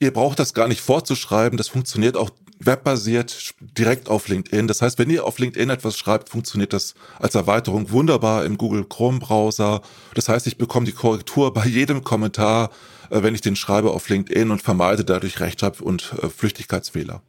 ihr 0.01 0.13
braucht 0.13 0.41
das 0.41 0.53
gar 0.53 0.69
nicht 0.69 0.83
vorzuschreiben, 0.83 1.57
das 1.57 1.69
funktioniert 1.69 2.19
auch 2.19 2.29
webbasiert 2.59 3.55
direkt 3.61 4.09
auf 4.09 4.29
LinkedIn. 4.29 4.67
Das 4.67 4.83
heißt, 4.83 4.99
wenn 4.99 5.11
ihr 5.11 5.25
auf 5.25 5.39
LinkedIn 5.39 5.71
etwas 5.71 5.97
schreibt, 5.97 6.29
funktioniert 6.29 6.73
das 6.73 6.95
als 7.19 7.35
Erweiterung 7.35 7.91
wunderbar 7.91 8.45
im 8.45 8.59
Google 8.59 8.85
Chrome 8.85 9.19
Browser. 9.19 9.83
Das 10.15 10.29
heißt, 10.29 10.47
ich 10.47 10.59
bekomme 10.59 10.87
die 10.87 10.93
Korrektur 10.93 11.53
bei 11.53 11.67
jedem 11.67 12.03
Kommentar 12.03 12.71
äh, 13.11 13.23
wenn 13.23 13.35
ich 13.35 13.41
den 13.41 13.57
schreibe 13.57 13.91
auf 13.91 14.09
LinkedIn 14.09 14.51
und 14.51 14.63
vermeide 14.63 15.05
dadurch 15.05 15.41
Rechtschreib- 15.41 15.81
und 15.81 16.13
äh, 16.23 16.29
Flüchtigkeitsfehler. 16.29 17.23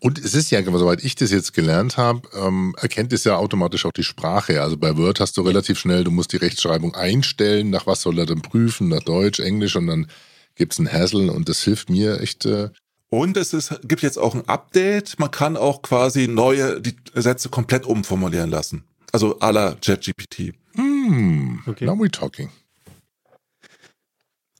Und 0.00 0.18
es 0.18 0.34
ist 0.34 0.50
ja, 0.50 0.62
soweit 0.62 1.02
ich 1.02 1.16
das 1.16 1.30
jetzt 1.30 1.54
gelernt 1.54 1.96
habe, 1.96 2.22
ähm, 2.34 2.74
erkennt 2.80 3.12
es 3.12 3.24
ja 3.24 3.36
automatisch 3.36 3.84
auch 3.84 3.92
die 3.92 4.04
Sprache. 4.04 4.62
Also 4.62 4.76
bei 4.76 4.96
Word 4.96 5.20
hast 5.20 5.36
du 5.36 5.42
relativ 5.42 5.78
schnell, 5.78 6.04
du 6.04 6.10
musst 6.10 6.32
die 6.32 6.36
Rechtschreibung 6.36 6.94
einstellen, 6.94 7.70
nach 7.70 7.86
was 7.86 8.02
soll 8.02 8.18
er 8.18 8.26
dann 8.26 8.42
prüfen, 8.42 8.88
nach 8.88 9.02
Deutsch, 9.02 9.40
Englisch 9.40 9.76
und 9.76 9.88
dann 9.88 10.06
gibt 10.54 10.72
es 10.72 10.78
ein 10.78 10.90
Hassel 10.90 11.30
und 11.30 11.48
das 11.48 11.62
hilft 11.62 11.90
mir 11.90 12.20
echt. 12.20 12.46
Äh 12.46 12.70
und 13.10 13.36
es 13.36 13.52
ist, 13.54 13.80
gibt 13.84 14.02
jetzt 14.02 14.18
auch 14.18 14.34
ein 14.34 14.46
Update. 14.48 15.18
Man 15.18 15.30
kann 15.30 15.56
auch 15.56 15.82
quasi 15.82 16.28
neue 16.28 16.80
die 16.80 16.96
Sätze 17.14 17.48
komplett 17.48 17.86
umformulieren 17.86 18.50
lassen. 18.50 18.84
Also 19.12 19.38
à 19.40 19.50
la 19.52 19.74
ChatGPT. 19.74 20.54
Hmm, 20.74 21.60
okay. 21.66 21.86
Now 21.86 21.94
we're 21.94 22.10
talking. 22.10 22.50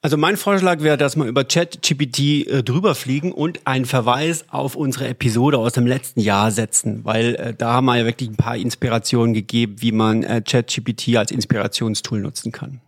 Also 0.00 0.16
mein 0.16 0.36
Vorschlag 0.36 0.80
wäre, 0.80 0.96
dass 0.96 1.16
wir 1.16 1.24
über 1.24 1.44
ChatGPT 1.44 2.46
äh, 2.46 2.62
drüber 2.62 2.94
fliegen 2.94 3.32
und 3.32 3.66
einen 3.66 3.84
Verweis 3.84 4.44
auf 4.48 4.76
unsere 4.76 5.08
Episode 5.08 5.58
aus 5.58 5.72
dem 5.72 5.86
letzten 5.86 6.20
Jahr 6.20 6.52
setzen, 6.52 7.04
weil 7.04 7.34
äh, 7.34 7.54
da 7.54 7.72
haben 7.74 7.86
wir 7.86 7.96
ja 7.96 8.04
wirklich 8.04 8.30
ein 8.30 8.36
paar 8.36 8.56
Inspirationen 8.56 9.34
gegeben, 9.34 9.76
wie 9.80 9.90
man 9.90 10.22
äh, 10.22 10.40
ChatGPT 10.40 11.16
als 11.16 11.32
Inspirationstool 11.32 12.20
nutzen 12.20 12.52
kann. 12.52 12.80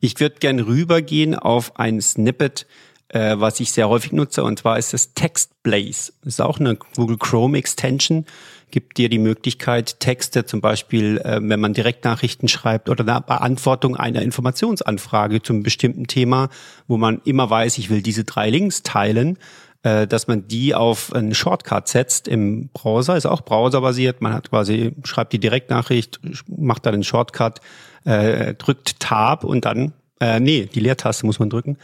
Ich 0.00 0.18
würde 0.18 0.36
gern 0.40 0.58
rübergehen 0.58 1.34
auf 1.34 1.78
ein 1.78 2.00
Snippet, 2.00 2.66
äh, 3.08 3.36
was 3.38 3.60
ich 3.60 3.72
sehr 3.72 3.88
häufig 3.88 4.12
nutze, 4.12 4.44
und 4.44 4.58
zwar 4.58 4.78
ist 4.78 4.94
es 4.94 5.14
TextBlaze. 5.14 6.12
Das 6.22 6.34
ist 6.34 6.40
auch 6.40 6.58
eine 6.58 6.76
Google 6.76 7.18
Chrome 7.18 7.58
Extension 7.58 8.26
gibt 8.70 8.98
dir 8.98 9.08
die 9.08 9.18
Möglichkeit, 9.18 10.00
Texte 10.00 10.44
zum 10.44 10.60
Beispiel, 10.60 11.18
äh, 11.18 11.38
wenn 11.42 11.60
man 11.60 11.72
Direktnachrichten 11.72 12.48
schreibt 12.48 12.88
oder 12.88 13.06
eine 13.06 13.20
Beantwortung 13.20 13.96
einer 13.96 14.22
Informationsanfrage 14.22 15.42
zum 15.42 15.62
bestimmten 15.62 16.06
Thema, 16.06 16.48
wo 16.88 16.96
man 16.96 17.20
immer 17.24 17.48
weiß, 17.48 17.78
ich 17.78 17.90
will 17.90 18.02
diese 18.02 18.24
drei 18.24 18.50
Links 18.50 18.82
teilen, 18.82 19.38
äh, 19.82 20.06
dass 20.06 20.26
man 20.26 20.48
die 20.48 20.74
auf 20.74 21.12
einen 21.14 21.34
Shortcut 21.34 21.88
setzt 21.88 22.28
im 22.28 22.68
Browser, 22.68 23.16
ist 23.16 23.26
auch 23.26 23.42
browserbasiert. 23.42 24.20
Man 24.20 24.32
hat 24.32 24.50
quasi, 24.50 24.94
schreibt 25.04 25.32
die 25.32 25.38
Direktnachricht, 25.38 26.20
macht 26.46 26.86
dann 26.86 26.94
einen 26.94 27.04
Shortcut, 27.04 27.60
äh, 28.04 28.54
drückt 28.54 28.98
Tab 29.00 29.44
und 29.44 29.64
dann, 29.64 29.92
äh, 30.20 30.40
nee, 30.40 30.68
die 30.72 30.80
Leertaste 30.80 31.24
muss 31.24 31.38
man 31.38 31.50
drücken 31.50 31.78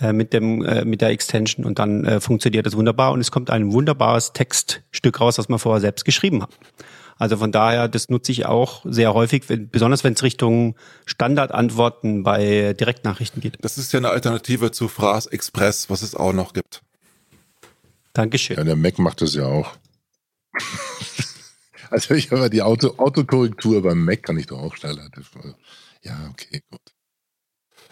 äh, 0.00 0.12
mit 0.12 0.32
dem 0.32 0.64
äh, 0.64 0.84
mit 0.84 1.00
der 1.00 1.10
Extension 1.10 1.64
und 1.64 1.78
dann 1.78 2.04
äh, 2.04 2.20
funktioniert 2.20 2.66
das 2.66 2.76
wunderbar 2.76 3.12
und 3.12 3.20
es 3.20 3.30
kommt 3.30 3.50
ein 3.50 3.72
wunderbares 3.72 4.32
Textstück 4.32 5.20
raus, 5.20 5.38
was 5.38 5.48
man 5.48 5.58
vorher 5.58 5.80
selbst 5.80 6.04
geschrieben 6.04 6.42
hat. 6.42 6.50
Also 7.16 7.36
von 7.36 7.52
daher, 7.52 7.86
das 7.86 8.08
nutze 8.08 8.32
ich 8.32 8.44
auch 8.46 8.84
sehr 8.84 9.14
häufig, 9.14 9.48
wenn, 9.48 9.70
besonders 9.70 10.02
wenn 10.02 10.14
es 10.14 10.22
Richtung 10.24 10.74
Standardantworten 11.06 12.24
bei 12.24 12.72
Direktnachrichten 12.72 13.40
geht. 13.40 13.58
Das 13.60 13.78
ist 13.78 13.92
ja 13.92 14.00
eine 14.00 14.10
Alternative 14.10 14.72
zu 14.72 14.88
Phrase 14.88 15.30
Express, 15.30 15.90
was 15.90 16.02
es 16.02 16.16
auch 16.16 16.32
noch 16.32 16.54
gibt. 16.54 16.82
Dankeschön. 18.14 18.56
Ja, 18.56 18.64
der 18.64 18.76
Mac 18.76 18.98
macht 18.98 19.22
das 19.22 19.34
ja 19.34 19.46
auch. 19.46 19.76
also 21.90 22.14
ich 22.14 22.32
habe 22.32 22.50
die 22.50 22.62
Auto, 22.62 22.94
Autokorrektur 22.96 23.82
beim 23.82 24.04
Mac 24.04 24.24
kann 24.24 24.38
ich 24.38 24.46
doch 24.46 24.58
auch 24.58 24.74
schneller. 24.74 25.08
Ja, 26.02 26.30
okay, 26.30 26.62
gut. 26.68 26.80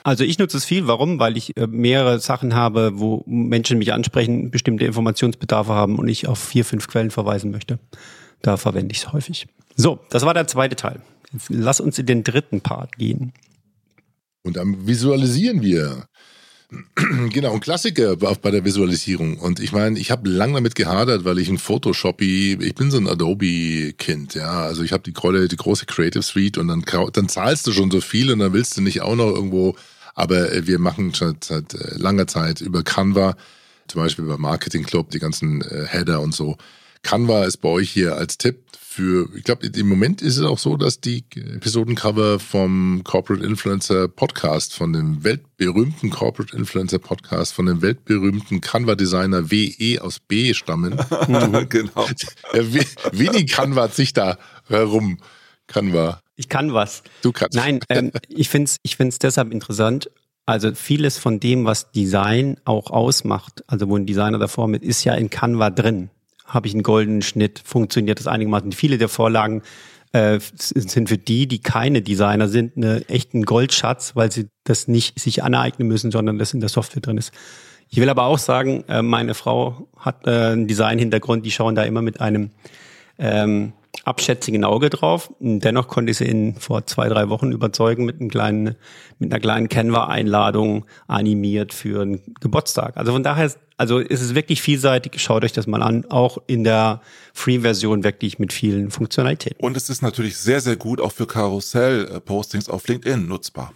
Also 0.05 0.25
ich 0.25 0.39
nutze 0.39 0.57
es 0.57 0.65
viel. 0.65 0.87
Warum? 0.87 1.19
Weil 1.19 1.37
ich 1.37 1.57
äh, 1.57 1.67
mehrere 1.67 2.19
Sachen 2.19 2.55
habe, 2.55 2.93
wo 2.95 3.23
Menschen 3.27 3.79
mich 3.79 3.93
ansprechen, 3.93 4.51
bestimmte 4.51 4.85
Informationsbedarfe 4.85 5.73
haben 5.73 5.99
und 5.99 6.09
ich 6.09 6.29
auf 6.29 6.39
vier, 6.39 6.65
fünf 6.65 6.89
Quellen 6.89 7.11
verweisen 7.11 7.51
möchte. 7.51 7.79
Da 8.43 8.57
verwende 8.57 8.93
ich 8.93 8.99
es 8.99 9.13
häufig. 9.13 9.47
So, 9.77 10.01
das 10.11 10.25
war 10.25 10.35
der 10.35 10.47
zweite 10.47 10.77
Teil. 10.77 11.01
Jetzt 11.33 11.49
lass 11.49 11.81
uns 11.81 11.99
in 11.99 12.07
den 12.07 12.25
dritten 12.25 12.61
Part 12.61 12.99
gehen. 12.99 13.33
Und 14.43 14.57
dann 14.57 14.87
visualisieren 14.87 15.63
wir. 15.63 16.07
Genau, 17.31 17.53
ein 17.53 17.61
Klassiker 17.61 18.17
bei 18.17 18.51
der 18.51 18.65
Visualisierung. 18.65 19.39
Und 19.39 19.61
ich 19.61 19.73
meine, 19.73 19.99
ich 19.99 20.11
habe 20.11 20.29
lange 20.29 20.55
damit 20.55 20.75
gehadert, 20.75 21.25
weil 21.25 21.39
ich 21.39 21.51
ein 21.51 21.59
Photoshopy, 21.59 22.59
ich 22.61 22.75
bin 22.75 22.91
so 22.91 22.97
ein 22.97 23.09
Adobe-Kind, 23.09 24.35
ja. 24.35 24.63
Also 24.63 24.83
ich 24.83 24.93
habe 24.93 25.03
die, 25.03 25.13
die 25.49 25.57
große 25.57 25.85
Creative 25.85 26.23
Suite 26.23 26.57
und 26.57 26.69
dann, 26.69 26.83
dann 27.13 27.29
zahlst 27.29 27.67
du 27.67 27.73
schon 27.73 27.91
so 27.91 28.01
viel 28.01 28.33
und 28.33 28.39
dann 28.39 28.55
willst 28.55 28.77
du 28.77 28.81
nicht 28.81 29.03
auch 29.03 29.17
noch 29.17 29.29
irgendwo 29.29 29.77
aber 30.15 30.53
äh, 30.53 30.67
wir 30.67 30.79
machen 30.79 31.15
schon 31.15 31.37
seit 31.43 31.75
äh, 31.75 31.97
langer 31.97 32.27
Zeit 32.27 32.61
über 32.61 32.83
Canva, 32.83 33.37
zum 33.89 34.03
Beispiel 34.03 34.25
über 34.25 34.39
Marketing 34.39 34.85
Club, 34.85 35.11
die 35.11 35.19
ganzen 35.19 35.63
äh, 35.63 35.87
Header 35.87 36.21
und 36.21 36.35
so. 36.35 36.57
Canva 37.03 37.45
ist 37.45 37.59
bei 37.59 37.69
euch 37.69 37.91
hier 37.91 38.17
als 38.17 38.39
Tipp 38.39 38.63
für, 38.93 39.29
ich 39.35 39.45
glaube, 39.45 39.67
im 39.67 39.89
Moment 39.89 40.21
ist 40.21 40.37
es 40.37 40.45
auch 40.45 40.59
so, 40.59 40.77
dass 40.77 41.01
die 41.01 41.25
Episodencover 41.35 42.39
vom 42.39 43.01
Corporate 43.05 43.45
Influencer 43.45 44.07
Podcast, 44.07 44.75
von 44.75 44.93
dem 44.93 45.25
weltberühmten 45.25 46.11
Corporate 46.11 46.55
Influencer 46.55 46.99
Podcast, 46.99 47.55
von 47.55 47.67
dem 47.67 47.81
weltberühmten 47.81 48.61
Canva-Designer 48.61 49.51
WE 49.51 49.99
aus 50.03 50.21
B 50.21 50.53
stammen. 50.53 50.97
genau. 51.71 52.07
Wenig 53.13 53.51
Canva 53.51 53.89
sich 53.89 54.13
da 54.13 54.37
herum. 54.69 55.19
Canva. 55.69 56.22
Ich 56.37 56.49
kann 56.49 56.73
was. 56.73 57.03
Du 57.23 57.33
kannst. 57.33 57.57
Nein, 57.57 57.81
ähm, 57.89 58.13
ich 58.29 58.49
finde 58.49 58.67
es 58.67 58.77
ich 58.83 58.97
find's 58.97 59.19
deshalb 59.19 59.53
interessant. 59.53 60.11
Also 60.45 60.75
vieles 60.75 61.19
von 61.19 61.39
dem, 61.39 61.65
was 61.65 61.93
Design 61.93 62.57
auch 62.65 62.91
ausmacht, 62.91 63.63
also 63.69 63.89
wo 63.89 63.97
ein 63.97 64.07
Designer 64.07 64.39
davor 64.39 64.67
mit, 64.67 64.83
ist 64.83 65.05
ja 65.05 65.15
in 65.15 65.31
Canva 65.31 65.71
drin. 65.71 66.11
Habe 66.45 66.67
ich 66.67 66.75
einen 66.75 66.83
goldenen 66.83 67.23
Schnitt, 67.23 67.63
funktioniert 67.65 68.19
das 68.19 68.27
einigermaßen. 68.27 68.73
Viele 68.73 68.99
der 68.99 69.09
Vorlagen 69.09 69.63
äh, 70.13 70.41
sind 70.41 71.09
für 71.09 71.17
die, 71.17 71.47
die 71.47 71.61
keine 71.61 72.03
Designer 72.03 72.49
sind, 72.49 72.77
eine 72.77 73.09
echten 73.09 73.45
Goldschatz, 73.45 74.17
weil 74.17 74.33
sie 74.33 74.49
das 74.65 74.89
nicht 74.89 75.19
sich 75.19 75.45
aneignen 75.45 75.87
müssen, 75.87 76.11
sondern 76.11 76.39
das 76.39 76.53
in 76.53 76.61
der 76.61 76.69
Software 76.69 77.01
drin 77.01 77.19
ist. 77.19 77.33
Ich 77.89 77.99
will 77.99 78.09
aber 78.09 78.25
auch 78.25 78.39
sagen, 78.39 78.85
äh, 78.89 79.01
meine 79.01 79.35
Frau 79.35 79.89
hat 79.97 80.27
äh, 80.27 80.31
einen 80.31 80.67
Design-Hintergrund, 80.67 81.47
die 81.47 81.51
schauen 81.51 81.75
da 81.75 81.85
immer 81.85 82.03
mit 82.03 82.21
einem 82.21 82.51
ähm, 83.19 83.75
abschätzigen 84.05 84.65
Auge 84.65 84.91
drauf. 84.91 85.33
Dennoch 85.39 85.89
konnte 85.89 86.11
ich 86.11 86.19
sie 86.19 86.25
in 86.25 86.57
vor 86.57 86.87
zwei, 86.87 87.09
drei 87.09 87.29
Wochen 87.29 87.53
überzeugen 87.53 88.05
mit 88.05 88.21
einem 88.21 88.31
kleinen, 88.31 88.77
mit 89.19 89.33
einer 89.33 89.41
kleinen 89.41 89.69
Canva-Einladung 89.69 90.87
animiert 91.07 91.73
für 91.73 92.03
einen 92.03 92.21
Geburtstag. 92.41 92.97
Also 92.97 93.13
von 93.13 93.23
daher, 93.23 93.53
also 93.77 93.99
ist 93.99 94.23
es 94.23 94.35
wirklich 94.35 94.63
vielseitig. 94.63 95.21
Schaut 95.21 95.45
euch 95.45 95.53
das 95.53 95.67
mal 95.67 95.83
an. 95.83 96.05
Auch 96.11 96.39
in 96.47 96.65
der 96.65 97.01
Free-Version 97.33 98.03
wirklich 98.05 98.39
mit 98.39 98.53
vielen 98.53 98.91
Funktionalitäten. 98.91 99.65
Und 99.65 99.77
es 99.77 99.89
ist 99.89 100.03
natürlich 100.03 100.37
sehr, 100.37 100.61
sehr 100.61 100.77
gut 100.77 101.01
auch 101.01 101.13
für 101.13 101.27
Karussell-Postings 101.27 102.69
auf 102.69 102.87
LinkedIn 102.89 103.27
nutzbar. 103.27 103.73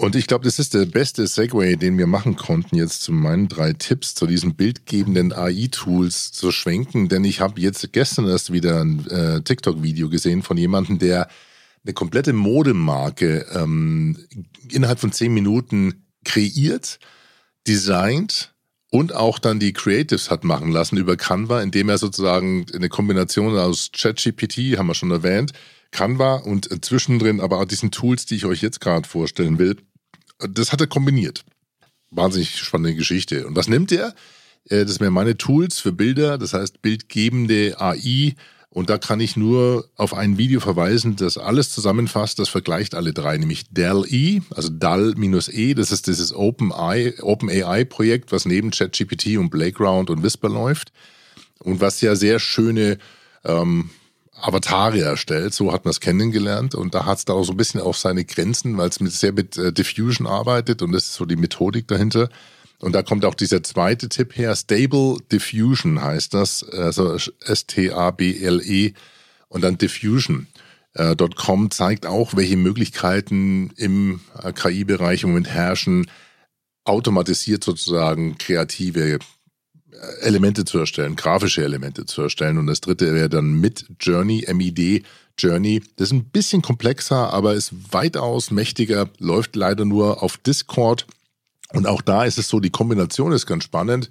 Und 0.00 0.14
ich 0.14 0.28
glaube, 0.28 0.44
das 0.44 0.60
ist 0.60 0.74
der 0.74 0.86
beste 0.86 1.26
Segway, 1.26 1.76
den 1.76 1.98
wir 1.98 2.06
machen 2.06 2.36
konnten, 2.36 2.76
jetzt 2.76 3.02
zu 3.02 3.10
meinen 3.10 3.48
drei 3.48 3.72
Tipps, 3.72 4.14
zu 4.14 4.28
diesen 4.28 4.54
bildgebenden 4.54 5.32
AI-Tools 5.32 6.30
zu 6.30 6.52
schwenken. 6.52 7.08
Denn 7.08 7.24
ich 7.24 7.40
habe 7.40 7.60
jetzt 7.60 7.92
gestern 7.92 8.28
erst 8.28 8.52
wieder 8.52 8.80
ein 8.80 9.04
äh, 9.08 9.42
TikTok-Video 9.42 10.08
gesehen 10.08 10.44
von 10.44 10.56
jemandem, 10.56 11.00
der 11.00 11.28
eine 11.84 11.94
komplette 11.94 12.32
Modemarke 12.32 13.44
ähm, 13.52 14.16
innerhalb 14.70 15.00
von 15.00 15.10
zehn 15.10 15.34
Minuten 15.34 16.06
kreiert, 16.24 17.00
designt 17.66 18.54
und 18.90 19.12
auch 19.16 19.40
dann 19.40 19.58
die 19.58 19.72
Creatives 19.72 20.30
hat 20.30 20.44
machen 20.44 20.70
lassen 20.70 20.96
über 20.96 21.16
Canva, 21.16 21.60
indem 21.60 21.88
er 21.88 21.98
sozusagen 21.98 22.66
eine 22.72 22.88
Kombination 22.88 23.58
aus 23.58 23.90
ChatGPT, 23.92 24.78
haben 24.78 24.86
wir 24.86 24.94
schon 24.94 25.10
erwähnt, 25.10 25.52
Canva 25.90 26.36
und 26.36 26.84
zwischendrin 26.84 27.40
aber 27.40 27.58
auch 27.58 27.64
diesen 27.64 27.90
Tools, 27.90 28.26
die 28.26 28.36
ich 28.36 28.44
euch 28.44 28.62
jetzt 28.62 28.80
gerade 28.80 29.08
vorstellen 29.08 29.58
will, 29.58 29.76
das 30.38 30.72
hat 30.72 30.80
er 30.80 30.86
kombiniert. 30.86 31.44
Wahnsinnig 32.10 32.56
spannende 32.56 32.94
Geschichte. 32.94 33.46
Und 33.46 33.56
was 33.56 33.68
nimmt 33.68 33.92
er? 33.92 34.14
Äh, 34.68 34.84
das 34.84 35.00
wären 35.00 35.12
meine 35.12 35.36
Tools 35.36 35.80
für 35.80 35.92
Bilder, 35.92 36.38
das 36.38 36.54
heißt 36.54 36.82
bildgebende 36.82 37.80
AI. 37.80 38.34
Und 38.70 38.90
da 38.90 38.98
kann 38.98 39.18
ich 39.18 39.36
nur 39.36 39.88
auf 39.96 40.12
ein 40.12 40.36
Video 40.36 40.60
verweisen, 40.60 41.16
das 41.16 41.38
alles 41.38 41.70
zusammenfasst, 41.70 42.38
das 42.38 42.50
vergleicht 42.50 42.94
alle 42.94 43.14
drei, 43.14 43.38
nämlich 43.38 43.64
DAL-E, 43.70 44.42
also 44.50 44.68
DAL-E, 44.68 45.74
das 45.74 45.90
ist 45.90 46.06
dieses 46.06 46.34
OpenAI, 46.34 47.14
OpenAI-Projekt, 47.22 48.30
was 48.30 48.44
neben 48.44 48.70
ChatGPT 48.70 49.38
und 49.38 49.48
Playground 49.50 50.10
und 50.10 50.22
Whisper 50.22 50.50
läuft 50.50 50.92
und 51.60 51.80
was 51.80 52.02
ja 52.02 52.14
sehr 52.14 52.38
schöne 52.40 52.98
ähm, 53.44 53.88
Avatare 54.40 55.00
erstellt. 55.00 55.54
So 55.54 55.72
hat 55.72 55.84
man 55.84 55.90
es 55.90 56.00
kennengelernt 56.00 56.74
und 56.74 56.94
da 56.94 57.06
hat 57.06 57.18
es 57.18 57.24
da 57.24 57.32
auch 57.32 57.44
so 57.44 57.52
ein 57.52 57.56
bisschen 57.56 57.80
auch 57.80 57.94
seine 57.94 58.24
Grenzen, 58.24 58.76
weil 58.76 58.88
es 58.88 59.00
mit, 59.00 59.12
sehr 59.12 59.32
mit 59.32 59.56
äh, 59.56 59.72
Diffusion 59.72 60.26
arbeitet 60.26 60.82
und 60.82 60.92
das 60.92 61.04
ist 61.04 61.14
so 61.14 61.24
die 61.24 61.36
Methodik 61.36 61.88
dahinter. 61.88 62.28
Und 62.80 62.92
da 62.94 63.02
kommt 63.02 63.24
auch 63.24 63.34
dieser 63.34 63.62
zweite 63.62 64.08
Tipp 64.08 64.36
her. 64.36 64.54
Stable 64.54 65.16
Diffusion 65.32 66.00
heißt 66.00 66.32
das, 66.32 66.62
also 66.62 67.16
S-T-A-B-L-E 67.40 68.92
und 69.48 69.64
dann 69.64 69.78
Diffusion.com 69.78 71.66
äh, 71.66 71.68
zeigt 71.70 72.06
auch, 72.06 72.36
welche 72.36 72.56
Möglichkeiten 72.56 73.72
im 73.76 74.20
äh, 74.40 74.52
KI-Bereich 74.52 75.24
im 75.24 75.30
Moment 75.30 75.48
herrschen, 75.48 76.08
automatisiert 76.84 77.64
sozusagen 77.64 78.38
kreative 78.38 79.18
Elemente 80.20 80.64
zu 80.64 80.78
erstellen, 80.78 81.16
grafische 81.16 81.62
Elemente 81.62 82.06
zu 82.06 82.22
erstellen. 82.22 82.58
Und 82.58 82.66
das 82.66 82.80
dritte 82.80 83.14
wäre 83.14 83.28
dann 83.28 83.54
mit 83.60 83.86
Journey, 84.00 84.46
MID, 84.52 85.04
Journey. 85.38 85.82
Das 85.96 86.08
ist 86.08 86.12
ein 86.12 86.24
bisschen 86.24 86.62
komplexer, 86.62 87.32
aber 87.32 87.54
ist 87.54 87.72
weitaus 87.92 88.50
mächtiger, 88.50 89.10
läuft 89.18 89.56
leider 89.56 89.84
nur 89.84 90.22
auf 90.22 90.36
Discord. 90.36 91.06
Und 91.72 91.86
auch 91.86 92.02
da 92.02 92.24
ist 92.24 92.38
es 92.38 92.48
so, 92.48 92.60
die 92.60 92.70
Kombination 92.70 93.32
ist 93.32 93.46
ganz 93.46 93.64
spannend. 93.64 94.08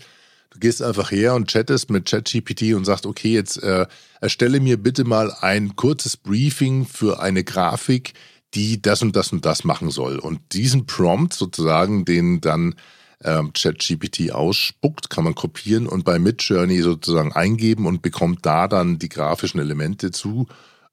Du 0.52 0.60
gehst 0.60 0.82
einfach 0.82 1.12
her 1.12 1.36
und 1.36 1.50
chattest 1.50 1.90
mit 1.90 2.10
ChatGPT 2.10 2.74
und 2.74 2.86
sagst, 2.86 3.06
okay, 3.06 3.34
jetzt 3.34 3.62
äh, 3.62 3.86
erstelle 4.22 4.60
mir 4.60 4.82
bitte 4.82 5.04
mal 5.04 5.34
ein 5.42 5.76
kurzes 5.76 6.18
Briefing 6.18 6.86
für 6.86 7.20
eine 7.20 7.44
Grafik, 7.44 8.14
die 8.54 8.82
das 8.82 9.02
und 9.02 9.16
das 9.16 9.32
und 9.32 9.46
das 9.46 9.64
machen 9.64 9.92
soll. 9.92 10.20
Und 10.20 10.40
diesen 10.54 10.86
Prompt 10.86 11.34
sozusagen, 11.34 12.06
den 12.06 12.42
dann 12.42 12.76
ähm, 13.24 13.52
ChatGPT 13.54 14.32
ausspuckt, 14.32 15.10
kann 15.10 15.24
man 15.24 15.36
kopieren 15.36 15.88
und 15.88 16.06
bei 16.06 16.20
Midjourney 16.20 16.82
sozusagen 16.82 17.34
eingeben 17.34 17.86
und 17.86 18.02
bekommt 18.02 18.46
da 18.46 18.68
dann 18.68 19.00
die 19.00 19.10
grafischen 19.10 19.60
Elemente 19.60 20.12
zu 20.12 20.48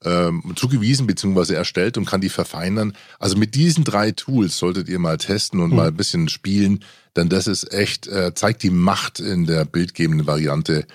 ähm, 0.05 0.53
zugewiesen 0.57 1.07
bzw. 1.07 1.55
erstellt 1.55 1.97
und 1.97 2.05
kann 2.05 2.21
die 2.21 2.29
verfeinern. 2.29 2.95
Also 3.19 3.37
mit 3.37 3.55
diesen 3.55 3.85
drei 3.85 4.13
Tools 4.13 4.59
solltet 4.59 4.89
ihr 4.89 4.99
mal 4.99 5.19
testen 5.19 5.61
und 5.61 5.71
mhm. 5.71 5.77
mal 5.77 5.89
ein 5.89 5.97
bisschen 5.97 6.29
spielen, 6.29 6.85
denn 7.17 7.29
das 7.29 7.47
ist 7.47 7.73
echt, 7.73 8.07
äh, 8.07 8.35
zeigt 8.35 8.63
die 8.63 8.71
Macht 8.71 9.21
in 9.21 9.47
der 9.47 9.65
bildgebenden 9.65 10.27
Variante. 10.27 10.87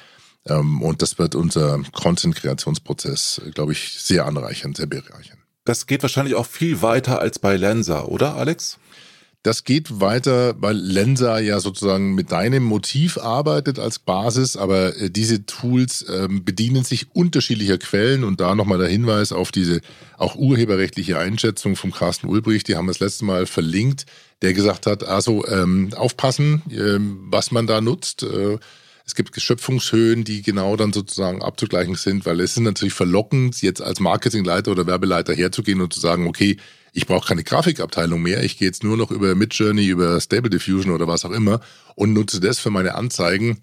Ähm, 0.46 0.82
und 0.82 1.02
das 1.02 1.18
wird 1.18 1.36
unser 1.36 1.82
Content-Kreationsprozess, 1.94 3.42
glaube 3.54 3.72
ich, 3.72 4.00
sehr 4.00 4.26
anreichern, 4.26 4.76
sehr 4.76 4.88
bereichern. 4.88 5.38
Das 5.65 5.88
geht 5.88 6.02
wahrscheinlich 6.02 6.36
auch 6.36 6.46
viel 6.46 6.82
weiter 6.82 7.20
als 7.20 7.39
bei 7.39 7.56
Lensa, 7.56 8.04
oder 8.04 8.36
Alex? 8.36 8.80
Das 9.41 9.63
geht 9.63 10.02
weiter, 10.02 10.56
weil 10.60 10.75
Lensa 10.75 11.39
ja 11.39 11.62
sozusagen 11.62 12.13
mit 12.13 12.34
deinem 12.34 12.63
Motiv 12.63 13.17
arbeitet 13.17 13.80
als 13.80 13.97
Basis, 13.97 14.58
aber 14.58 14.97
äh, 14.97 15.10
diese 15.10 15.45
Tools 15.45 16.06
ähm, 16.10 16.43
bedienen 16.43 16.84
sich 16.84 17.15
unterschiedlicher 17.15 17.78
Quellen 17.78 18.25
und 18.25 18.41
da 18.41 18.54
nochmal 18.54 18.80
der 18.80 18.89
Hinweis 18.89 19.32
auf 19.32 19.54
diese 19.54 19.80
auch 20.17 20.36
urheberrechtliche 20.36 21.17
Einschätzung 21.17 21.78
vom 21.78 21.93
Carsten 21.93 22.28
Ulbricht, 22.28 22.67
die 22.67 22.75
haben 22.75 22.88
wir 22.88 22.91
das 22.91 22.99
letzte 22.99 23.23
Mal 23.23 23.45
verlinkt, 23.45 24.08
der 24.41 24.54
gesagt 24.54 24.86
hat, 24.86 25.06
also 25.06 25.47
ähm, 25.47 25.93
aufpassen, 25.95 26.62
ähm, 26.69 27.19
was 27.32 27.52
man 27.52 27.65
da 27.65 27.80
nutzt. 27.80 28.23
Äh, 28.23 28.58
es 29.06 29.15
gibt 29.15 29.32
Geschöpfungshöhen, 29.32 30.25
die 30.25 30.41
genau 30.41 30.75
dann 30.75 30.91
sozusagen 30.91 31.41
abzugleichen 31.41 31.95
sind, 31.95 32.25
weil 32.25 32.41
es 32.41 32.58
ist 32.58 32.60
natürlich 32.60 32.93
verlockend, 32.93 33.62
jetzt 33.62 33.82
als 33.82 34.02
Marketingleiter 34.02 34.69
oder 34.69 34.86
Werbeleiter 34.86 35.34
herzugehen 35.34 35.80
und 35.80 35.93
zu 35.93 36.02
sagen, 36.02 36.28
okay, 36.28 36.58
ich 36.93 37.08
brauche 37.08 37.28
keine 37.28 37.43
Grafikabteilung 37.43 38.21
mehr, 38.21 38.43
ich 38.43 38.58
gehe 38.58 38.67
jetzt 38.67 38.84
nur 38.84 38.97
noch 38.97 39.12
über 39.12 39.36
Midjourney, 39.36 39.88
über 39.88 40.19
Stable 40.19 40.49
Diffusion 40.49 40.93
oder 40.93 41.08
was 41.08 41.25
auch 41.25 41.32
immer 41.32 41.62
und 41.95 42.13
nutze 42.13 42.39
das 42.39 42.60
für 42.60 42.69
meine 42.69 42.95
Anzeigen, 42.95 43.62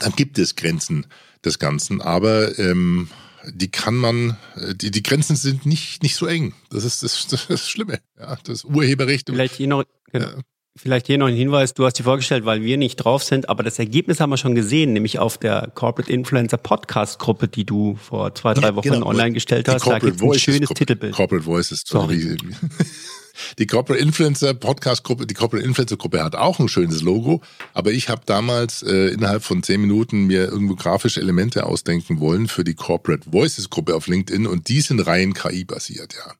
dann 0.00 0.12
gibt 0.12 0.38
es 0.38 0.56
Grenzen 0.56 1.06
des 1.44 1.58
Ganzen. 1.58 2.00
Aber 2.00 2.58
ähm, 2.58 3.08
die 3.52 3.70
kann 3.70 3.96
man, 3.96 4.36
die, 4.74 4.90
die 4.90 5.02
Grenzen 5.02 5.36
sind 5.36 5.66
nicht, 5.66 6.02
nicht 6.02 6.16
so 6.16 6.26
eng. 6.26 6.54
Das 6.70 6.84
ist 6.84 7.02
das, 7.02 7.26
das, 7.28 7.40
ist 7.42 7.50
das 7.50 7.70
Schlimme. 7.70 8.00
Ja, 8.18 8.36
das 8.44 8.64
Urheberrecht. 8.64 9.28
Vielleicht 9.28 9.56
hier 9.56 9.68
noch, 9.68 9.84
genau. 10.10 10.40
Ja. 10.76 10.80
Vielleicht 10.82 11.06
hier 11.06 11.18
noch 11.18 11.28
ein 11.28 11.36
Hinweis, 11.36 11.74
du 11.74 11.84
hast 11.84 11.94
die 11.94 12.02
vorgestellt, 12.02 12.44
weil 12.44 12.62
wir 12.62 12.76
nicht 12.76 12.96
drauf 12.96 13.22
sind, 13.22 13.48
aber 13.48 13.62
das 13.62 13.78
Ergebnis 13.78 14.20
haben 14.20 14.30
wir 14.30 14.36
schon 14.36 14.54
gesehen, 14.54 14.92
nämlich 14.92 15.18
auf 15.18 15.38
der 15.38 15.70
Corporate 15.74 16.12
Influencer 16.12 16.56
Podcast 16.56 17.18
Gruppe, 17.18 17.48
die 17.48 17.64
du 17.64 17.96
vor 17.96 18.34
zwei, 18.34 18.54
drei 18.54 18.74
Wochen 18.74 18.90
genau. 18.90 19.06
online 19.06 19.32
gestellt 19.32 19.68
hast. 19.68 19.86
Da 19.86 19.98
gibt 19.98 20.16
es 20.16 20.22
ein 20.22 20.38
schönes 20.38 20.68
Corporate, 20.68 20.74
Titelbild. 20.74 21.14
Corporate 21.14 21.46
Voices. 21.46 21.82
Sorry. 21.86 22.36
Die 23.58 23.66
Corporate 23.66 24.00
Influencer 24.00 24.54
Podcast 24.54 25.02
Gruppe, 25.02 25.26
die 25.26 25.34
Corporate 25.34 25.66
Influencer 25.66 25.96
Gruppe 25.96 26.22
hat 26.22 26.36
auch 26.36 26.60
ein 26.60 26.68
schönes 26.68 27.02
Logo, 27.02 27.42
aber 27.72 27.90
ich 27.90 28.08
habe 28.08 28.22
damals 28.26 28.84
äh, 28.84 29.08
innerhalb 29.08 29.42
von 29.42 29.64
zehn 29.64 29.80
Minuten 29.80 30.26
mir 30.26 30.44
irgendwo 30.44 30.76
grafische 30.76 31.20
Elemente 31.20 31.66
ausdenken 31.66 32.20
wollen 32.20 32.46
für 32.46 32.62
die 32.62 32.74
Corporate 32.74 33.32
Voices 33.32 33.70
Gruppe 33.70 33.96
auf 33.96 34.06
LinkedIn 34.06 34.46
und 34.46 34.68
die 34.68 34.80
sind 34.80 35.04
rein 35.04 35.34
KI 35.34 35.64
basiert, 35.64 36.14
ja. 36.14 36.34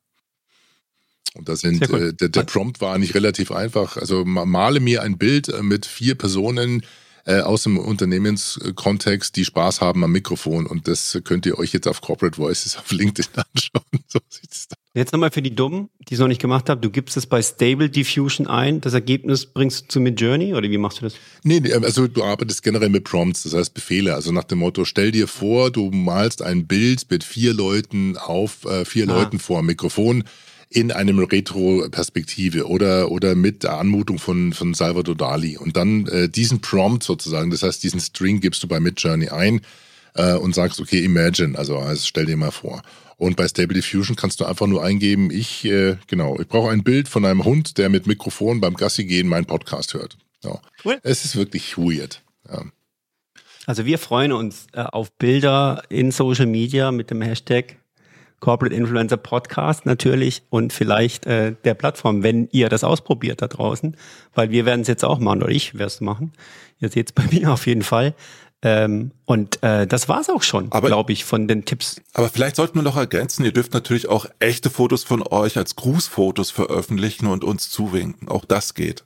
Und 1.34 1.48
da 1.48 1.56
sind, 1.56 1.82
äh, 1.90 2.12
der, 2.12 2.28
der 2.28 2.42
Prompt 2.42 2.80
war 2.80 2.94
eigentlich 2.94 3.14
relativ 3.14 3.50
einfach. 3.50 3.96
Also 3.96 4.24
male 4.24 4.80
mir 4.80 5.02
ein 5.02 5.18
Bild 5.18 5.48
äh, 5.48 5.62
mit 5.62 5.86
vier 5.86 6.14
Personen 6.14 6.82
äh, 7.26 7.40
aus 7.40 7.62
dem 7.62 7.78
Unternehmenskontext, 7.78 9.34
die 9.36 9.44
Spaß 9.44 9.80
haben 9.80 10.04
am 10.04 10.12
Mikrofon. 10.12 10.66
Und 10.66 10.86
das 10.88 11.18
könnt 11.24 11.46
ihr 11.46 11.58
euch 11.58 11.72
jetzt 11.72 11.88
auf 11.88 12.00
Corporate 12.00 12.38
Voices 12.38 12.76
auf 12.78 12.90
LinkedIn 12.92 13.32
anschauen. 13.34 14.04
So 14.06 14.20
sieht's 14.28 14.68
da. 14.68 14.76
Jetzt 14.96 15.12
nochmal 15.12 15.32
für 15.32 15.42
die 15.42 15.54
Dummen, 15.54 15.88
die 16.08 16.14
es 16.14 16.20
noch 16.20 16.28
nicht 16.28 16.40
gemacht 16.40 16.68
haben. 16.68 16.80
Du 16.80 16.88
gibst 16.88 17.16
es 17.16 17.26
bei 17.26 17.42
Stable 17.42 17.90
Diffusion 17.90 18.46
ein. 18.46 18.80
Das 18.80 18.94
Ergebnis 18.94 19.46
bringst 19.46 19.84
du 19.84 19.88
zu 19.88 20.00
Midjourney 20.00 20.54
oder 20.54 20.70
wie 20.70 20.78
machst 20.78 21.00
du 21.00 21.06
das? 21.06 21.14
Nee, 21.42 21.72
also 21.72 22.06
du 22.06 22.22
arbeitest 22.22 22.62
generell 22.62 22.90
mit 22.90 23.02
Prompts, 23.02 23.42
das 23.42 23.54
heißt 23.54 23.74
Befehle. 23.74 24.14
Also 24.14 24.30
nach 24.30 24.44
dem 24.44 24.58
Motto, 24.58 24.84
stell 24.84 25.10
dir 25.10 25.26
vor, 25.26 25.72
du 25.72 25.90
malst 25.90 26.42
ein 26.42 26.68
Bild 26.68 27.10
mit 27.10 27.24
vier 27.24 27.54
Leuten 27.54 28.16
auf, 28.16 28.66
äh, 28.66 28.84
vier 28.84 29.08
ah. 29.08 29.18
Leuten 29.18 29.40
vor 29.40 29.62
dem 29.62 29.66
Mikrofon 29.66 30.22
in 30.74 30.90
einem 30.90 31.20
Retro-Perspektive 31.20 32.66
oder, 32.66 33.10
oder 33.10 33.36
mit 33.36 33.62
der 33.62 33.78
Anmutung 33.78 34.18
von, 34.18 34.52
von 34.52 34.74
Salvador 34.74 35.14
Dali. 35.14 35.56
Und 35.56 35.76
dann 35.76 36.06
äh, 36.08 36.28
diesen 36.28 36.60
Prompt 36.60 37.04
sozusagen, 37.04 37.50
das 37.50 37.62
heißt, 37.62 37.82
diesen 37.82 38.00
String 38.00 38.40
gibst 38.40 38.62
du 38.62 38.66
bei 38.66 38.80
Midjourney 38.80 39.28
ein 39.28 39.60
äh, 40.14 40.34
und 40.34 40.54
sagst, 40.54 40.80
okay, 40.80 41.04
imagine, 41.04 41.56
also, 41.56 41.78
also 41.78 42.04
stell 42.04 42.26
dir 42.26 42.36
mal 42.36 42.50
vor. 42.50 42.82
Und 43.16 43.36
bei 43.36 43.46
Stable 43.46 43.74
Diffusion 43.74 44.16
kannst 44.16 44.40
du 44.40 44.44
einfach 44.44 44.66
nur 44.66 44.82
eingeben, 44.82 45.30
ich, 45.30 45.64
äh, 45.64 45.96
genau, 46.08 46.40
ich 46.40 46.48
brauche 46.48 46.70
ein 46.70 46.82
Bild 46.82 47.08
von 47.08 47.24
einem 47.24 47.44
Hund, 47.44 47.78
der 47.78 47.88
mit 47.88 48.08
Mikrofon 48.08 48.60
beim 48.60 48.74
Gassi 48.74 49.04
gehen 49.04 49.28
meinen 49.28 49.46
Podcast 49.46 49.94
hört. 49.94 50.16
Ja. 50.42 50.60
Cool. 50.84 50.98
Es 51.04 51.24
ist 51.24 51.36
wirklich 51.36 51.78
weird. 51.78 52.20
Ja. 52.50 52.64
Also 53.66 53.86
wir 53.86 53.98
freuen 53.98 54.32
uns 54.32 54.66
äh, 54.72 54.80
auf 54.80 55.12
Bilder 55.12 55.84
in 55.88 56.10
Social 56.10 56.46
Media 56.46 56.90
mit 56.90 57.10
dem 57.10 57.22
Hashtag 57.22 57.76
Corporate 58.40 58.74
Influencer 58.74 59.16
Podcast 59.16 59.86
natürlich 59.86 60.42
und 60.50 60.72
vielleicht 60.72 61.26
äh, 61.26 61.54
der 61.64 61.74
Plattform, 61.74 62.22
wenn 62.22 62.48
ihr 62.52 62.68
das 62.68 62.84
ausprobiert 62.84 63.40
da 63.40 63.48
draußen, 63.48 63.96
weil 64.34 64.50
wir 64.50 64.66
werden 64.66 64.82
es 64.82 64.88
jetzt 64.88 65.04
auch 65.04 65.18
machen 65.18 65.42
oder 65.42 65.50
ich 65.50 65.74
werde 65.74 65.86
es 65.86 66.00
machen. 66.00 66.32
Ihr 66.80 66.90
seht 66.90 67.08
es 67.08 67.12
bei 67.12 67.24
mir 67.30 67.52
auf 67.52 67.66
jeden 67.66 67.82
Fall. 67.82 68.14
Ähm, 68.62 69.10
und 69.26 69.62
äh, 69.62 69.86
das 69.86 70.08
war's 70.08 70.30
auch 70.30 70.42
schon, 70.42 70.70
glaube 70.70 71.12
ich, 71.12 71.26
von 71.26 71.46
den 71.48 71.66
Tipps. 71.66 72.00
Aber 72.14 72.30
vielleicht 72.30 72.56
sollten 72.56 72.78
wir 72.78 72.82
noch 72.82 72.96
ergänzen, 72.96 73.44
ihr 73.44 73.52
dürft 73.52 73.74
natürlich 73.74 74.08
auch 74.08 74.26
echte 74.38 74.70
Fotos 74.70 75.04
von 75.04 75.22
euch 75.22 75.58
als 75.58 75.76
Grußfotos 75.76 76.50
veröffentlichen 76.50 77.26
und 77.26 77.44
uns 77.44 77.68
zuwinken. 77.68 78.28
Auch 78.28 78.46
das 78.46 78.72
geht. 78.72 79.04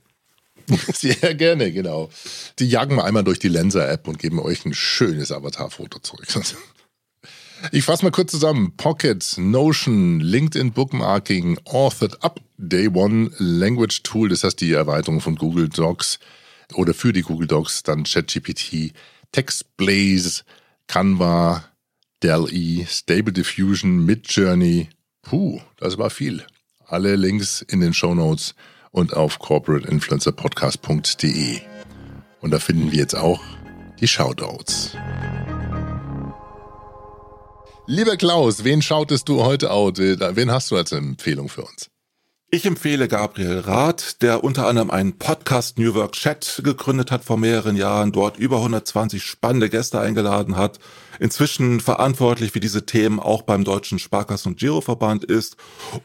Sehr 0.94 1.34
gerne, 1.34 1.72
genau. 1.72 2.10
Die 2.58 2.68
jagen 2.68 2.96
wir 2.96 3.04
einmal 3.04 3.24
durch 3.24 3.38
die 3.38 3.48
Lenser-App 3.48 4.06
und 4.06 4.18
geben 4.18 4.38
euch 4.38 4.64
ein 4.64 4.74
schönes 4.74 5.32
Avatar-Foto 5.32 5.98
zurück. 6.00 6.26
Ich 7.72 7.84
fasse 7.84 8.04
mal 8.04 8.10
kurz 8.10 8.30
zusammen. 8.30 8.72
Pocket, 8.76 9.34
Notion, 9.38 10.20
LinkedIn 10.20 10.72
Bookmarking, 10.72 11.58
Authored 11.64 12.22
Up, 12.22 12.40
Day 12.56 12.88
One 12.88 13.30
Language 13.38 14.02
Tool, 14.02 14.28
das 14.28 14.44
heißt 14.44 14.60
die 14.60 14.72
Erweiterung 14.72 15.20
von 15.20 15.36
Google 15.36 15.68
Docs 15.68 16.18
oder 16.74 16.94
für 16.94 17.12
die 17.12 17.22
Google 17.22 17.46
Docs, 17.46 17.82
dann 17.82 18.04
ChatGPT, 18.04 18.92
TextBlaze, 19.32 20.42
Canva, 20.86 21.64
DALL-E, 22.20 22.86
Stable 22.86 23.32
Diffusion, 23.32 24.04
Midjourney. 24.04 24.88
Puh, 25.22 25.60
das 25.76 25.98
war 25.98 26.10
viel. 26.10 26.44
Alle 26.86 27.16
Links 27.16 27.62
in 27.62 27.80
den 27.80 27.94
Show 27.94 28.14
Notes 28.14 28.54
und 28.90 29.14
auf 29.14 29.38
corporateinfluencerpodcast.de. 29.38 31.60
Und 32.40 32.50
da 32.50 32.58
finden 32.58 32.92
wir 32.92 32.98
jetzt 32.98 33.14
auch 33.14 33.42
die 34.00 34.08
Shoutouts. 34.08 34.96
Lieber 37.90 38.18
Klaus, 38.18 38.64
wen 38.64 38.82
schautest 38.82 39.30
du 39.30 39.44
heute 39.44 39.70
out? 39.70 39.96
Wen 39.96 40.50
hast 40.50 40.70
du 40.70 40.76
als 40.76 40.92
Empfehlung 40.92 41.48
für 41.48 41.62
uns? 41.62 41.88
Ich 42.50 42.66
empfehle 42.66 43.08
Gabriel 43.08 43.60
Rath, 43.60 44.20
der 44.20 44.44
unter 44.44 44.66
anderem 44.66 44.90
einen 44.90 45.16
Podcast 45.16 45.78
New 45.78 45.94
Work 45.94 46.12
Chat 46.12 46.60
gegründet 46.62 47.10
hat 47.10 47.24
vor 47.24 47.38
mehreren 47.38 47.76
Jahren, 47.76 48.12
dort 48.12 48.36
über 48.36 48.58
120 48.58 49.22
spannende 49.22 49.70
Gäste 49.70 50.00
eingeladen 50.00 50.56
hat, 50.56 50.78
inzwischen 51.18 51.80
verantwortlich 51.80 52.52
für 52.52 52.60
diese 52.60 52.84
Themen 52.84 53.20
auch 53.20 53.40
beim 53.40 53.64
Deutschen 53.64 53.98
Sparkassen- 53.98 54.48
und 54.48 54.58
Giroverband 54.58 55.24
ist 55.24 55.56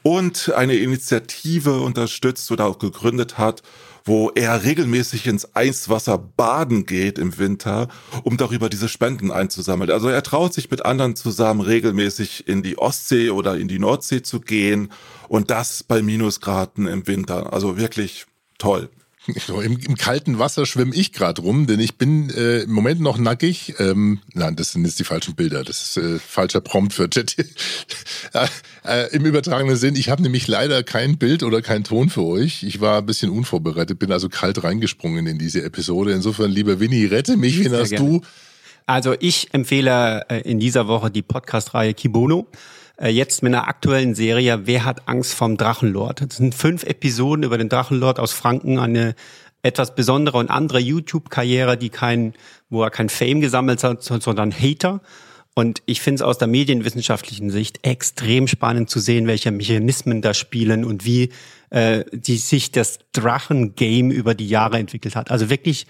und 0.03 0.53
eine 0.55 0.75
Initiative 0.75 1.81
unterstützt 1.81 2.49
oder 2.49 2.65
auch 2.65 2.79
gegründet 2.79 3.37
hat, 3.37 3.61
wo 4.05 4.29
er 4.35 4.63
regelmäßig 4.63 5.27
ins 5.27 5.55
Eiswasser 5.55 6.17
baden 6.17 6.85
geht 6.85 7.17
im 7.17 7.37
Winter, 7.37 7.87
um 8.23 8.37
darüber 8.37 8.69
diese 8.69 8.89
Spenden 8.89 9.31
einzusammeln. 9.31 9.91
Also 9.91 10.09
er 10.09 10.23
traut 10.23 10.53
sich 10.53 10.69
mit 10.69 10.85
anderen 10.85 11.15
zusammen 11.15 11.61
regelmäßig 11.61 12.47
in 12.47 12.63
die 12.63 12.77
Ostsee 12.77 13.29
oder 13.29 13.57
in 13.57 13.67
die 13.67 13.79
Nordsee 13.79 14.21
zu 14.21 14.39
gehen 14.39 14.91
und 15.29 15.49
das 15.51 15.83
bei 15.83 16.01
Minusgraden 16.01 16.87
im 16.87 17.07
Winter. 17.07 17.53
Also 17.53 17.77
wirklich 17.77 18.25
toll. 18.57 18.89
So, 19.47 19.61
im, 19.61 19.77
Im 19.77 19.95
kalten 19.95 20.39
Wasser 20.39 20.65
schwimme 20.65 20.93
ich 20.93 21.13
gerade 21.13 21.41
rum, 21.41 21.65
denn 21.67 21.79
ich 21.79 21.95
bin 21.95 22.29
äh, 22.29 22.59
im 22.59 22.71
Moment 22.71 22.99
noch 23.01 23.17
nackig. 23.17 23.75
Ähm, 23.79 24.19
nein, 24.33 24.55
das 24.55 24.73
sind 24.73 24.85
jetzt 24.85 24.99
die 24.99 25.03
falschen 25.03 25.35
Bilder. 25.35 25.63
Das 25.63 25.81
ist 25.81 25.97
äh, 25.97 26.19
falscher 26.19 26.61
Prompt 26.61 26.93
für 26.93 27.09
Chat. 27.09 27.37
äh, 28.33 28.47
äh, 28.85 29.15
Im 29.15 29.25
übertragenen 29.25 29.75
Sinn, 29.75 29.95
ich 29.95 30.09
habe 30.09 30.21
nämlich 30.21 30.47
leider 30.47 30.83
kein 30.83 31.17
Bild 31.17 31.43
oder 31.43 31.61
kein 31.61 31.83
Ton 31.83 32.09
für 32.09 32.23
euch. 32.23 32.63
Ich 32.63 32.81
war 32.81 32.99
ein 32.99 33.05
bisschen 33.05 33.29
unvorbereitet, 33.29 33.99
bin 33.99 34.11
also 34.11 34.29
kalt 34.29 34.63
reingesprungen 34.63 35.25
in 35.27 35.37
diese 35.37 35.63
Episode. 35.63 36.11
Insofern, 36.11 36.51
lieber 36.51 36.79
Winnie, 36.79 37.05
rette 37.05 37.37
mich, 37.37 37.63
wen 37.63 37.73
hast 37.73 37.97
du? 37.97 38.21
Also 38.85 39.15
ich 39.19 39.53
empfehle 39.53 40.25
äh, 40.29 40.41
in 40.41 40.59
dieser 40.59 40.87
Woche 40.87 41.09
die 41.09 41.21
Podcast-Reihe 41.21 41.93
Kibono. 41.93 42.47
Äh, 42.97 43.09
jetzt 43.09 43.43
mit 43.43 43.53
einer 43.53 43.67
aktuellen 43.67 44.15
Serie 44.15 44.61
Wer 44.65 44.85
hat 44.85 45.07
Angst 45.07 45.33
vom 45.33 45.57
Drachenlord? 45.57 46.21
Das 46.21 46.37
sind 46.37 46.53
fünf 46.55 46.83
Episoden 46.83 47.43
über 47.43 47.57
den 47.57 47.69
Drachenlord 47.69 48.19
aus 48.19 48.33
Franken, 48.33 48.79
eine 48.79 49.15
etwas 49.61 49.95
besondere 49.95 50.37
und 50.37 50.49
andere 50.49 50.79
YouTube-Karriere, 50.79 51.77
die 51.77 51.89
kein, 51.89 52.33
wo 52.69 52.83
er 52.83 52.91
kein 52.91 53.09
Fame 53.09 53.39
gesammelt 53.39 53.83
hat, 53.83 54.03
sondern 54.03 54.51
Hater. 54.51 55.01
Und 55.55 55.81
ich 55.85 56.01
finde 56.01 56.15
es 56.15 56.21
aus 56.21 56.37
der 56.37 56.47
medienwissenschaftlichen 56.47 57.49
Sicht 57.49 57.85
extrem 57.85 58.47
spannend 58.47 58.89
zu 58.89 58.99
sehen, 58.99 59.27
welche 59.27 59.51
Mechanismen 59.51 60.21
da 60.21 60.33
spielen 60.33 60.83
und 60.83 61.05
wie 61.05 61.29
äh, 61.69 62.03
die 62.11 62.37
sich 62.37 62.71
das 62.71 62.99
Drachen-Game 63.13 64.11
über 64.11 64.33
die 64.35 64.47
Jahre 64.47 64.79
entwickelt 64.79 65.15
hat. 65.15 65.31
Also 65.31 65.49
wirklich, 65.49 65.85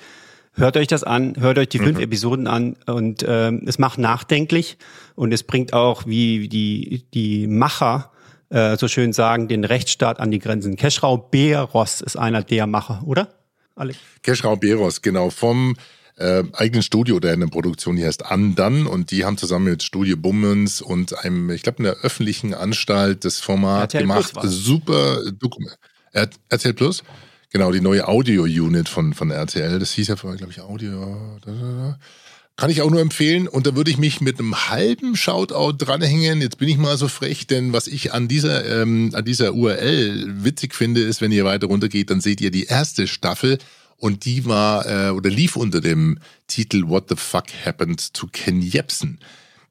hört 0.53 0.77
euch 0.77 0.87
das 0.87 1.03
an, 1.03 1.35
hört 1.39 1.57
euch 1.57 1.69
die 1.69 1.79
fünf 1.79 1.97
mhm. 1.97 2.03
Episoden 2.03 2.47
an 2.47 2.75
und 2.85 3.25
ähm, 3.27 3.63
es 3.65 3.79
macht 3.79 3.99
nachdenklich 3.99 4.77
und 5.15 5.33
es 5.33 5.43
bringt 5.43 5.73
auch, 5.73 6.05
wie 6.05 6.47
die, 6.47 7.05
die 7.13 7.47
Macher 7.47 8.11
äh, 8.49 8.77
so 8.77 8.87
schön 8.87 9.13
sagen, 9.13 9.47
den 9.47 9.63
Rechtsstaat 9.63 10.19
an 10.19 10.31
die 10.31 10.39
Grenzen. 10.39 10.75
Keschrau 10.75 11.17
Beros 11.17 12.01
ist 12.01 12.15
einer 12.17 12.43
der 12.43 12.67
Macher, 12.67 13.01
oder? 13.05 13.29
Alex? 13.75 13.97
Keschrau 14.21 14.55
Beros, 14.55 15.01
genau, 15.01 15.31
vom 15.31 15.75
äh, 16.17 16.43
eigenen 16.53 16.83
Studio 16.83 17.15
oder 17.15 17.31
eine 17.31 17.47
Produktion, 17.47 17.95
die 17.95 18.05
heißt 18.05 18.25
Andan 18.25 18.85
und 18.85 19.09
die 19.09 19.25
haben 19.25 19.37
zusammen 19.37 19.65
mit 19.65 19.81
Studio 19.81 20.15
Bummens 20.17 20.81
und 20.81 21.17
einem, 21.25 21.49
ich 21.49 21.63
glaube, 21.63 21.79
einer 21.79 21.95
öffentlichen 22.03 22.53
Anstalt 22.53 23.25
das 23.25 23.39
Format 23.39 23.95
RTL 23.95 24.01
gemacht. 24.01 24.33
Super 24.43 25.31
Dokument. 25.31 25.77
RTL 26.11 26.73
Plus? 26.73 27.03
Genau, 27.53 27.71
die 27.71 27.81
neue 27.81 28.07
Audio-Unit 28.07 28.89
von, 28.89 29.13
von 29.13 29.29
RTL. 29.29 29.77
Das 29.77 29.91
hieß 29.93 30.07
ja 30.07 30.15
vorher, 30.15 30.37
glaube 30.37 30.51
ich, 30.51 30.59
Audio. 30.59 31.37
Da, 31.45 31.51
da, 31.51 31.61
da. 31.61 31.99
Kann 32.55 32.71
ich 32.71 32.81
auch 32.81 32.89
nur 32.89 32.99
empfehlen. 32.99 33.47
Und 33.47 33.67
da 33.67 33.75
würde 33.75 33.91
ich 33.91 33.99
mich 33.99 34.21
mit 34.21 34.39
einem 34.39 34.69
halben 34.69 35.15
Shoutout 35.15 35.73
dranhängen. 35.77 36.41
Jetzt 36.41 36.57
bin 36.57 36.67
ich 36.67 36.77
mal 36.77 36.97
so 36.97 37.07
frech, 37.07 37.45
denn 37.45 37.71
was 37.71 37.85
ich 37.85 38.11
an 38.11 38.27
dieser, 38.27 38.81
ähm, 38.81 39.11
an 39.13 39.23
dieser 39.23 39.53
URL 39.53 40.43
witzig 40.43 40.73
finde, 40.73 41.01
ist, 41.01 41.21
wenn 41.21 41.31
ihr 41.31 41.45
weiter 41.45 41.67
runtergeht, 41.67 42.09
dann 42.09 42.21
seht 42.21 42.41
ihr 42.41 42.49
die 42.49 42.65
erste 42.65 43.05
Staffel 43.05 43.59
und 43.97 44.25
die 44.25 44.45
war 44.45 44.87
äh, 44.87 45.09
oder 45.11 45.29
lief 45.29 45.55
unter 45.55 45.79
dem 45.79 46.17
Titel 46.47 46.87
What 46.87 47.09
the 47.09 47.15
Fuck 47.15 47.45
Happened 47.63 48.15
to 48.15 48.27
Ken 48.31 48.63
Jebsen. 48.63 49.19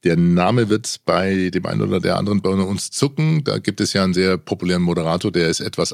Der 0.05 0.17
Name 0.17 0.69
wird 0.69 1.01
bei 1.05 1.51
dem 1.51 1.67
einen 1.67 1.83
oder 1.83 1.99
der 1.99 2.17
anderen 2.17 2.43
bei 2.43 2.51
uns 2.51 2.93
zucken. 2.93 3.43
Da 3.43 3.59
gibt 3.59 3.81
es 3.81 3.93
ja 3.93 4.05
einen 4.05 4.15
sehr 4.15 4.39
populären 4.39 4.83
Moderator, 4.83 5.33
der 5.33 5.49
ist 5.49 5.59
etwas 5.59 5.93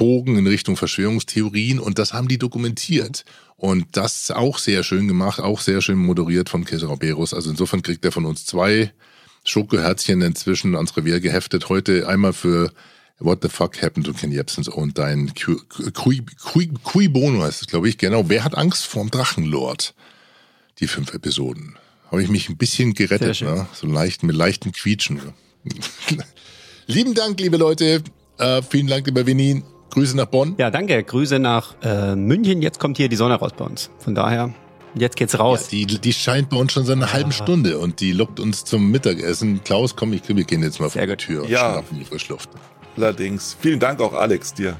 abgebogen 0.00 0.36
in 0.36 0.46
Richtung 0.46 0.76
Verschwörungstheorien 0.76 1.78
und 1.78 1.98
das 1.98 2.12
haben 2.12 2.28
die 2.28 2.38
dokumentiert. 2.38 3.24
Und 3.56 3.86
das 3.92 4.30
auch 4.30 4.56
sehr 4.58 4.82
schön 4.82 5.06
gemacht, 5.06 5.38
auch 5.40 5.60
sehr 5.60 5.82
schön 5.82 5.98
moderiert 5.98 6.48
von 6.48 6.64
Kesera 6.64 6.94
Berus. 6.94 7.34
Also 7.34 7.50
insofern 7.50 7.82
kriegt 7.82 8.04
er 8.06 8.12
von 8.12 8.24
uns 8.24 8.46
zwei 8.46 8.92
Schokoherzchen 9.44 10.22
inzwischen 10.22 10.74
ans 10.74 10.96
Revier 10.96 11.20
geheftet. 11.20 11.68
Heute 11.68 12.08
einmal 12.08 12.32
für 12.32 12.72
What 13.18 13.40
the 13.42 13.50
fuck 13.50 13.82
happened 13.82 14.06
to 14.06 14.14
Ken 14.14 14.32
Jebsens 14.32 14.66
und 14.66 14.96
dein 14.96 15.34
Cui 15.34 17.08
Bono 17.08 17.42
heißt 17.42 17.60
es, 17.60 17.66
glaube 17.68 17.90
ich. 17.90 17.98
Genau. 17.98 18.30
Wer 18.30 18.44
hat 18.44 18.56
Angst 18.56 18.86
vorm 18.86 19.10
Drachenlord? 19.10 19.94
Die 20.78 20.86
fünf 20.86 21.12
Episoden. 21.12 21.76
Habe 22.10 22.22
ich 22.22 22.30
mich 22.30 22.48
ein 22.48 22.56
bisschen 22.56 22.94
gerettet, 22.94 23.42
ne? 23.42 23.66
So 23.74 23.86
leicht, 23.86 24.22
mit 24.22 24.34
leichten 24.34 24.72
Quietschen. 24.72 25.20
Lieben 26.86 27.12
Dank, 27.12 27.38
liebe 27.38 27.58
Leute. 27.58 28.02
Äh, 28.38 28.62
vielen 28.62 28.86
Dank, 28.86 29.06
lieber 29.06 29.26
Winnie. 29.26 29.62
Grüße 29.90 30.16
nach 30.16 30.26
Bonn. 30.26 30.54
Ja, 30.58 30.70
danke. 30.70 31.02
Grüße 31.02 31.38
nach 31.38 31.74
äh, 31.82 32.14
München. 32.14 32.62
Jetzt 32.62 32.78
kommt 32.78 32.96
hier 32.96 33.08
die 33.08 33.16
Sonne 33.16 33.34
raus 33.34 33.52
bei 33.56 33.64
uns. 33.64 33.90
Von 33.98 34.14
daher, 34.14 34.54
jetzt 34.94 35.16
geht's 35.16 35.38
raus. 35.38 35.70
Ja, 35.70 35.86
die, 35.86 36.00
die 36.00 36.12
scheint 36.12 36.50
bei 36.50 36.56
uns 36.56 36.72
schon 36.72 36.84
seit 36.84 36.96
einer 36.96 37.06
ja. 37.06 37.12
halben 37.12 37.32
Stunde 37.32 37.78
und 37.78 38.00
die 38.00 38.12
lockt 38.12 38.40
uns 38.40 38.64
zum 38.64 38.90
Mittagessen. 38.90 39.62
Klaus, 39.64 39.96
komm, 39.96 40.12
ich, 40.12 40.22
wir 40.28 40.44
gehen 40.44 40.62
jetzt 40.62 40.80
mal 40.80 40.90
vor 40.90 41.04
die 41.04 41.16
Tür 41.16 41.42
und 41.42 41.50
ja. 41.50 41.72
schlafen 41.72 41.98
die 41.98 42.04
Frischluft. 42.04 42.48
Allerdings. 42.96 43.56
Vielen 43.60 43.80
Dank 43.80 44.00
auch, 44.00 44.12
Alex, 44.12 44.54
dir. 44.54 44.76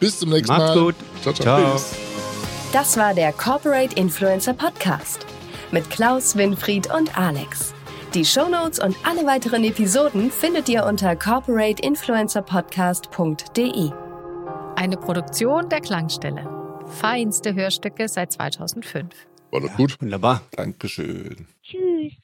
Bis 0.00 0.18
zum 0.18 0.30
nächsten 0.30 0.52
Macht's 0.52 0.74
Mal. 0.74 0.84
gut. 0.84 0.94
Ciao, 1.22 1.34
ciao. 1.34 1.60
ciao. 1.60 1.80
Das 2.72 2.96
war 2.96 3.14
der 3.14 3.32
Corporate 3.32 3.96
Influencer 3.96 4.52
Podcast 4.52 5.26
mit 5.70 5.90
Klaus, 5.90 6.36
Winfried 6.36 6.92
und 6.92 7.16
Alex. 7.18 7.74
Die 8.14 8.24
Shownotes 8.24 8.78
und 8.78 8.96
alle 9.04 9.26
weiteren 9.26 9.64
Episoden 9.64 10.30
findet 10.30 10.70
ihr 10.70 10.86
unter 10.86 11.14
corporateinfluencerpodcast.de. 11.14 13.90
Eine 14.76 14.96
Produktion 14.96 15.68
der 15.68 15.82
Klangstelle. 15.82 16.48
Feinste 16.86 17.54
Hörstücke 17.54 18.08
seit 18.08 18.32
2005. 18.32 19.14
War 19.50 19.60
doch 19.60 19.76
gut. 19.76 20.00
Wunderbar. 20.00 20.40
Dankeschön. 20.52 21.48
Tschüss. 21.62 22.14